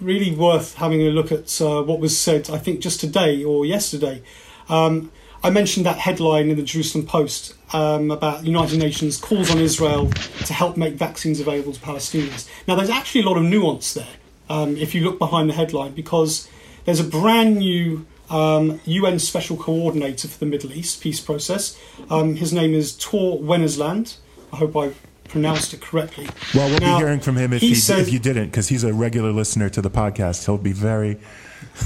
really 0.00 0.34
worth 0.34 0.74
having 0.76 1.02
a 1.02 1.10
look 1.10 1.30
at 1.30 1.60
uh, 1.60 1.82
what 1.82 2.00
was 2.00 2.18
said, 2.18 2.50
I 2.50 2.58
think, 2.58 2.80
just 2.80 3.00
today 3.00 3.44
or 3.44 3.66
yesterday. 3.66 4.22
Um, 4.68 5.12
I 5.44 5.50
mentioned 5.50 5.86
that 5.86 5.98
headline 5.98 6.50
in 6.50 6.56
the 6.56 6.62
Jerusalem 6.62 7.04
Post 7.06 7.54
um, 7.72 8.10
about 8.10 8.44
United 8.44 8.78
Nations 8.78 9.16
calls 9.16 9.50
on 9.50 9.58
Israel 9.58 10.10
to 10.46 10.52
help 10.52 10.76
make 10.76 10.94
vaccines 10.94 11.40
available 11.40 11.72
to 11.72 11.80
Palestinians. 11.80 12.48
Now, 12.66 12.74
there's 12.74 12.90
actually 12.90 13.22
a 13.22 13.26
lot 13.26 13.36
of 13.36 13.44
nuance 13.44 13.94
there 13.94 14.14
um, 14.48 14.76
if 14.76 14.94
you 14.94 15.02
look 15.02 15.18
behind 15.18 15.48
the 15.48 15.54
headline 15.54 15.92
because 15.92 16.48
there's 16.84 17.00
a 17.00 17.04
brand 17.04 17.58
new 17.58 18.06
um, 18.30 18.80
UN 18.84 19.18
Special 19.18 19.56
Coordinator 19.56 20.28
for 20.28 20.38
the 20.38 20.46
Middle 20.46 20.72
East 20.72 21.00
peace 21.00 21.20
process. 21.20 21.78
Um, 22.10 22.36
his 22.36 22.52
name 22.52 22.74
is 22.74 22.96
Tor 22.96 23.38
Wennesland. 23.38 24.16
I 24.52 24.56
hope 24.56 24.76
I 24.76 24.92
pronounced 25.28 25.72
it 25.72 25.80
correctly. 25.80 26.28
Well, 26.54 26.68
we'll 26.68 26.80
now, 26.80 26.98
be 26.98 27.04
hearing 27.04 27.20
from 27.20 27.36
him 27.36 27.52
if, 27.52 27.60
he 27.60 27.68
he, 27.70 27.74
said, 27.74 28.00
if 28.00 28.12
you 28.12 28.18
didn't, 28.18 28.46
because 28.46 28.68
he's 28.68 28.84
a 28.84 28.92
regular 28.92 29.32
listener 29.32 29.68
to 29.70 29.82
the 29.82 29.90
podcast. 29.90 30.44
He'll 30.44 30.58
be 30.58 30.72
very. 30.72 31.18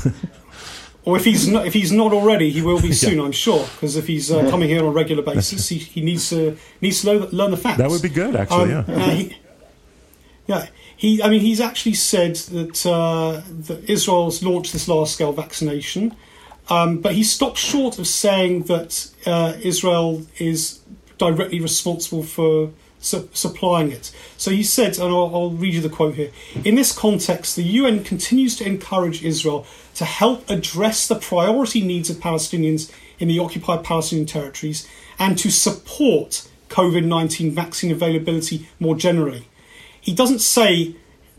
or 1.07 1.16
if 1.16 1.25
he's 1.25 1.47
not, 1.47 1.66
if 1.66 1.73
he's 1.73 1.92
not 1.92 2.12
already, 2.12 2.51
he 2.51 2.61
will 2.61 2.83
be 2.83 2.92
soon, 3.05 3.19
yeah. 3.19 3.25
I'm 3.25 3.33
sure. 3.33 3.64
Because 3.75 3.97
if 3.97 4.09
he's 4.09 4.31
uh, 4.31 4.51
coming 4.51 4.69
here 4.69 4.81
on 4.81 4.88
a 4.88 4.90
regular 4.90 5.23
basis, 5.23 5.69
he, 5.69 5.79
he 5.79 6.03
needs 6.03 6.29
to 6.31 6.59
needs 6.81 7.01
to 7.01 7.12
learn, 7.12 7.31
learn 7.31 7.51
the 7.53 7.57
facts. 7.57 7.79
That 7.79 7.88
would 7.88 8.03
be 8.03 8.09
good, 8.09 8.35
actually. 8.35 8.75
Um, 8.75 8.85
yeah. 8.88 9.11
He, 9.11 9.37
yeah. 10.49 10.66
He, 10.97 11.23
I 11.23 11.29
mean, 11.29 11.42
he's 11.42 11.61
actually 11.61 11.95
said 11.95 12.37
that, 12.37 12.87
uh, 12.87 13.42
that 13.66 13.88
Israel's 13.88 14.42
launched 14.42 14.73
this 14.73 14.88
large 14.88 15.11
scale 15.11 15.33
vaccination, 15.33 16.16
um, 16.71 16.99
but 16.99 17.12
he 17.12 17.23
stopped 17.23 17.59
short 17.59 17.99
of 17.99 18.07
saying 18.07 18.62
that 18.64 19.11
uh, 19.27 19.53
Israel 19.61 20.27
is 20.38 20.81
directly 21.19 21.61
responsible 21.61 22.23
for 22.23 22.73
su- 22.99 23.29
supplying 23.33 23.92
it. 23.92 24.11
So 24.37 24.51
he 24.51 24.62
said, 24.62 24.99
and 24.99 25.09
I'll, 25.09 25.31
I'll 25.35 25.51
read 25.51 25.75
you 25.75 25.81
the 25.81 25.88
quote 25.88 26.14
here 26.14 26.33
In 26.64 26.75
this 26.75 26.97
context, 26.97 27.57
the 27.57 27.62
UN 27.62 28.03
continues 28.03 28.57
to 28.57 28.66
encourage 28.66 29.23
Israel 29.23 29.66
to 29.97 30.05
help 30.05 30.49
address 30.51 31.09
the 31.09 31.15
priority 31.15 31.81
needs 31.83 32.11
of 32.11 32.19
Palestinians 32.19 32.93
in 33.19 33.29
the 33.29 33.39
occupied 33.39 33.83
Palestinian 33.83 34.27
territories 34.27 34.87
and 35.19 35.39
to 35.39 35.51
support 35.51 36.49
COVID 36.69 37.05
19 37.05 37.51
vaccine 37.53 37.91
availability 37.91 38.69
more 38.79 38.95
generally. 38.95 39.49
He 40.01 40.15
doesn't 40.15 40.41
say 40.41 40.97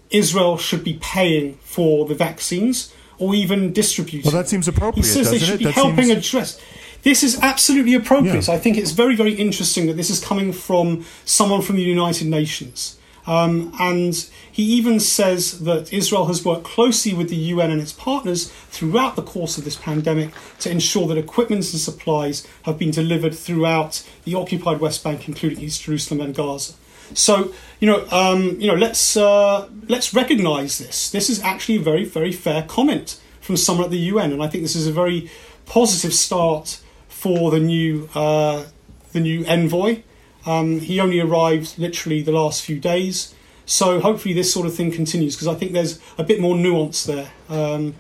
Israel 0.10 0.58
should 0.58 0.84
be 0.84 0.98
paying 1.02 1.56
for 1.56 2.06
the 2.06 2.16
vaccines 2.16 2.94
or 3.20 3.36
even 3.36 3.74
distributing. 3.74 4.32
Well, 4.32 4.42
that 4.42 4.50
seems 4.50 4.68
appropriate. 4.68 5.06
He 5.06 5.12
says 5.12 5.32
they 5.32 5.40
should 5.40 5.56
it? 5.56 5.60
be 5.60 5.66
that 5.66 5.74
helping 5.74 6.06
seems... 6.06 6.28
address. 6.28 6.62
This 7.04 7.24
is 7.24 7.40
absolutely 7.42 7.94
appropriate. 7.94 8.48
Yeah. 8.48 8.54
I 8.54 8.58
think 8.58 8.78
it's 8.78 8.92
very, 8.92 9.16
very 9.16 9.34
interesting 9.34 9.86
that 9.88 9.94
this 9.94 10.10
is 10.10 10.24
coming 10.24 10.52
from 10.52 11.06
someone 11.26 11.62
from 11.62 11.76
the 11.76 11.84
United 11.84 12.28
Nations. 12.28 12.98
Um, 13.28 13.74
and 13.78 14.16
he 14.50 14.64
even 14.64 15.02
says 15.02 15.60
that 15.60 15.92
Israel 15.92 16.26
has 16.28 16.46
worked 16.46 16.64
closely 16.64 17.14
with 17.14 17.30
the 17.30 17.36
UN 17.36 17.72
and 17.72 17.82
its 17.82 17.92
partners 17.92 18.50
throughout 18.70 19.18
the 19.18 19.22
course 19.22 19.58
of 19.58 19.66
this 19.66 19.76
pandemic 19.76 20.32
to 20.60 20.72
ensure 20.72 21.08
that 21.08 21.18
equipment 21.18 21.72
and 21.74 21.82
supplies 21.82 22.48
have 22.64 22.80
been 22.80 22.92
delivered 22.92 23.36
throughout 23.36 24.08
the 24.24 24.34
occupied 24.34 24.80
West 24.80 25.04
Bank, 25.04 25.28
including 25.28 25.60
East 25.60 25.84
Jerusalem 25.84 26.22
and 26.22 26.34
Gaza. 26.34 26.74
So 27.14 27.54
you 27.80 27.88
know, 27.88 28.08
um, 28.10 28.60
you 28.60 28.68
know, 28.68 28.76
let's 28.76 29.16
uh, 29.16 29.70
let's 29.88 30.14
recognise 30.14 30.78
this. 30.78 31.12
This 31.12 31.30
is 31.30 31.42
actually 31.42 31.78
a 31.78 31.82
very, 31.82 32.06
very 32.06 32.32
fair 32.32 32.64
comment 32.64 33.22
from 33.40 33.58
someone 33.58 33.86
at 33.86 33.92
the 33.92 34.00
UN, 34.00 34.32
and 34.32 34.42
I 34.42 34.48
think 34.48 34.64
this 34.64 34.76
is 34.76 34.88
a 34.88 34.92
very 34.92 35.30
positive 35.66 36.14
start 36.14 36.82
for 37.08 37.52
the 37.52 37.60
new 37.60 38.10
uh, 38.16 38.66
the 39.14 39.20
new 39.20 39.46
envoy. 39.46 40.04
Um, 40.48 40.80
he 40.80 41.00
only 41.00 41.20
arrived 41.20 41.78
literally 41.78 42.22
the 42.22 42.32
last 42.32 42.64
few 42.64 42.80
days, 42.80 43.36
so 43.66 44.00
hopefully 44.00 44.34
this 44.34 44.52
sort 44.52 44.66
of 44.66 44.74
thing 44.74 44.92
continues 44.92 45.36
because 45.36 45.48
I 45.48 45.56
think 45.56 45.74
there's 45.74 46.00
a 46.18 46.24
bit 46.24 46.40
more 46.40 46.56
nuance 46.56 47.04
there. 47.04 47.30
Um, 47.50 47.96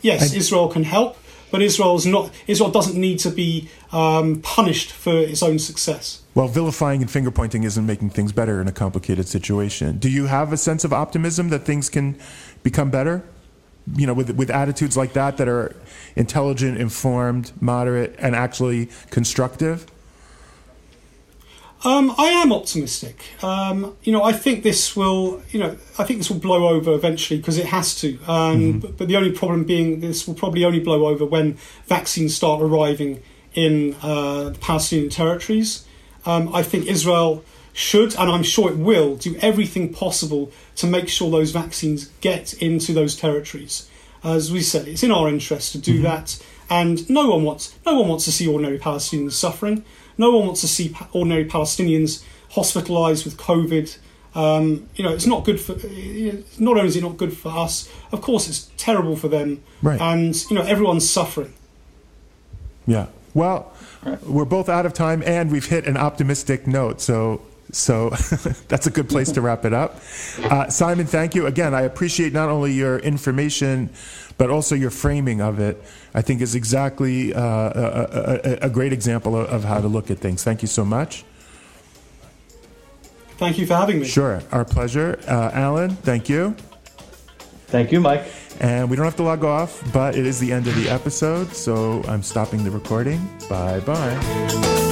yes, 0.00 0.32
Israel 0.32 0.68
can 0.68 0.84
help, 0.84 1.18
but 1.50 1.60
Israel's 1.60 2.06
not. 2.06 2.30
Israel 2.46 2.70
doesn't 2.70 2.98
need 2.98 3.18
to 3.20 3.30
be 3.30 3.68
um, 3.92 4.40
punished 4.40 4.90
for 4.90 5.14
its 5.14 5.42
own 5.42 5.58
success. 5.58 6.22
Well, 6.34 6.48
vilifying 6.48 7.02
and 7.02 7.10
finger 7.10 7.30
pointing 7.30 7.62
isn't 7.62 7.84
making 7.84 8.10
things 8.10 8.32
better 8.32 8.58
in 8.62 8.68
a 8.68 8.72
complicated 8.72 9.28
situation. 9.28 9.98
Do 9.98 10.08
you 10.08 10.26
have 10.26 10.50
a 10.50 10.56
sense 10.56 10.82
of 10.84 10.94
optimism 10.94 11.50
that 11.50 11.60
things 11.60 11.90
can 11.90 12.18
become 12.62 12.90
better? 12.90 13.22
you 13.96 14.06
know, 14.06 14.14
with 14.14 14.30
with 14.36 14.50
attitudes 14.50 14.96
like 14.96 15.12
that 15.14 15.36
that 15.38 15.48
are 15.48 15.74
intelligent, 16.16 16.78
informed, 16.78 17.52
moderate, 17.60 18.14
and 18.18 18.34
actually 18.34 18.88
constructive? 19.10 19.86
Um, 21.84 22.14
I 22.16 22.28
am 22.28 22.52
optimistic. 22.52 23.24
Um, 23.42 23.96
you 24.02 24.12
know, 24.12 24.22
I 24.22 24.32
think 24.32 24.62
this 24.62 24.94
will, 24.94 25.42
you 25.50 25.58
know, 25.58 25.76
I 25.98 26.04
think 26.04 26.20
this 26.20 26.30
will 26.30 26.38
blow 26.38 26.68
over 26.68 26.92
eventually 26.92 27.40
because 27.40 27.58
it 27.58 27.66
has 27.66 27.96
to. 27.96 28.18
Um, 28.26 28.60
mm-hmm. 28.60 28.78
but, 28.78 28.98
but, 28.98 29.08
the 29.08 29.16
only 29.16 29.32
problem 29.32 29.64
being 29.64 30.00
this 30.00 30.26
will 30.26 30.34
probably 30.34 30.64
only 30.64 30.78
blow 30.78 31.06
over 31.06 31.24
when 31.24 31.54
vaccines 31.86 32.36
start 32.36 32.62
arriving 32.62 33.20
in 33.54 33.96
uh, 34.00 34.50
the 34.50 34.58
Palestinian 34.60 35.10
territories. 35.10 35.84
Um, 36.24 36.54
I 36.54 36.62
think 36.62 36.86
Israel 36.86 37.44
should, 37.72 38.14
and 38.14 38.30
I'm 38.30 38.44
sure 38.44 38.70
it 38.70 38.76
will, 38.76 39.16
do 39.16 39.34
everything 39.40 39.92
possible 39.92 40.52
to 40.76 40.86
make 40.86 41.08
sure 41.08 41.30
those 41.30 41.50
vaccines 41.50 42.06
get 42.20 42.54
into 42.54 42.92
those 42.92 43.16
territories. 43.16 43.88
As 44.22 44.52
we 44.52 44.60
said, 44.60 44.86
it's 44.86 45.02
in 45.02 45.10
our 45.10 45.28
interest 45.28 45.72
to 45.72 45.78
do 45.78 45.94
mm-hmm. 45.94 46.04
that 46.04 46.38
and 46.72 47.08
no 47.10 47.28
one 47.28 47.44
wants 47.44 47.74
no 47.84 48.00
one 48.00 48.08
wants 48.08 48.24
to 48.24 48.32
see 48.32 48.46
ordinary 48.46 48.78
Palestinians 48.78 49.32
suffering. 49.32 49.84
No 50.18 50.36
one 50.36 50.46
wants 50.46 50.60
to 50.62 50.68
see 50.68 50.94
ordinary 51.12 51.44
Palestinians 51.44 52.24
hospitalised 52.52 53.24
with 53.24 53.36
COVID. 53.36 53.96
Um, 54.34 54.88
you 54.94 55.04
know, 55.04 55.12
it's 55.12 55.26
not 55.26 55.44
good 55.44 55.60
for. 55.60 55.74
You 55.86 56.32
know, 56.32 56.42
Not 56.58 56.76
only 56.76 56.88
is 56.88 56.96
it 56.96 57.02
not 57.02 57.16
good 57.16 57.36
for 57.36 57.50
us, 57.50 57.90
of 58.12 58.22
course, 58.22 58.48
it's 58.48 58.70
terrible 58.76 59.16
for 59.16 59.28
them. 59.28 59.62
Right. 59.82 60.00
And 60.00 60.34
you 60.50 60.56
know, 60.56 60.62
everyone's 60.62 61.08
suffering. 61.08 61.52
Yeah. 62.86 63.06
Well, 63.34 63.72
we're 64.24 64.44
both 64.44 64.68
out 64.68 64.84
of 64.84 64.92
time, 64.92 65.22
and 65.24 65.50
we've 65.50 65.66
hit 65.66 65.86
an 65.86 65.96
optimistic 65.96 66.66
note. 66.66 67.00
So 67.00 67.42
so 67.72 68.10
that's 68.68 68.86
a 68.86 68.90
good 68.90 69.08
place 69.08 69.32
to 69.32 69.40
wrap 69.40 69.64
it 69.64 69.72
up. 69.72 69.96
Uh, 70.44 70.68
Simon, 70.68 71.06
thank 71.06 71.34
you. 71.34 71.46
Again, 71.46 71.74
I 71.74 71.82
appreciate 71.82 72.32
not 72.32 72.48
only 72.48 72.72
your 72.72 72.98
information, 72.98 73.90
but 74.42 74.50
also 74.50 74.74
your 74.74 74.90
framing 74.90 75.40
of 75.40 75.60
it. 75.60 75.80
I 76.14 76.20
think 76.20 76.40
is 76.40 76.56
exactly 76.56 77.32
uh, 77.32 77.40
a, 77.40 78.40
a, 78.44 78.58
a, 78.62 78.68
great 78.68 78.92
example 78.92 79.36
of, 79.36 79.48
of 79.48 79.62
how 79.62 79.80
to 79.80 79.86
look 79.86 80.10
at 80.10 80.18
things. 80.18 80.42
Thank 80.42 80.62
you 80.62 80.68
so 80.68 80.84
much. 80.84 81.24
Thank 83.36 83.56
you 83.56 83.66
for 83.66 83.74
having 83.76 84.00
me. 84.00 84.04
Sure, 84.04 84.42
our 84.50 84.64
pleasure. 84.64 85.20
Uh, 85.28 85.52
Alan, 85.54 85.90
thank 85.90 86.28
you. 86.28 86.56
Thank 87.68 87.92
you, 87.92 88.00
Mike. 88.00 88.24
And 88.58 88.90
we 88.90 88.96
don't 88.96 89.04
have 89.04 89.14
to 89.16 89.22
log 89.22 89.44
off, 89.44 89.80
but 89.92 90.16
it 90.16 90.26
is 90.26 90.40
the 90.40 90.50
end 90.52 90.66
of 90.66 90.74
the 90.74 90.88
episode, 90.88 91.54
so 91.54 92.02
I'm 92.08 92.24
stopping 92.24 92.64
the 92.64 92.72
recording. 92.72 93.20
Bye 93.48 93.78
bye. 93.78 94.91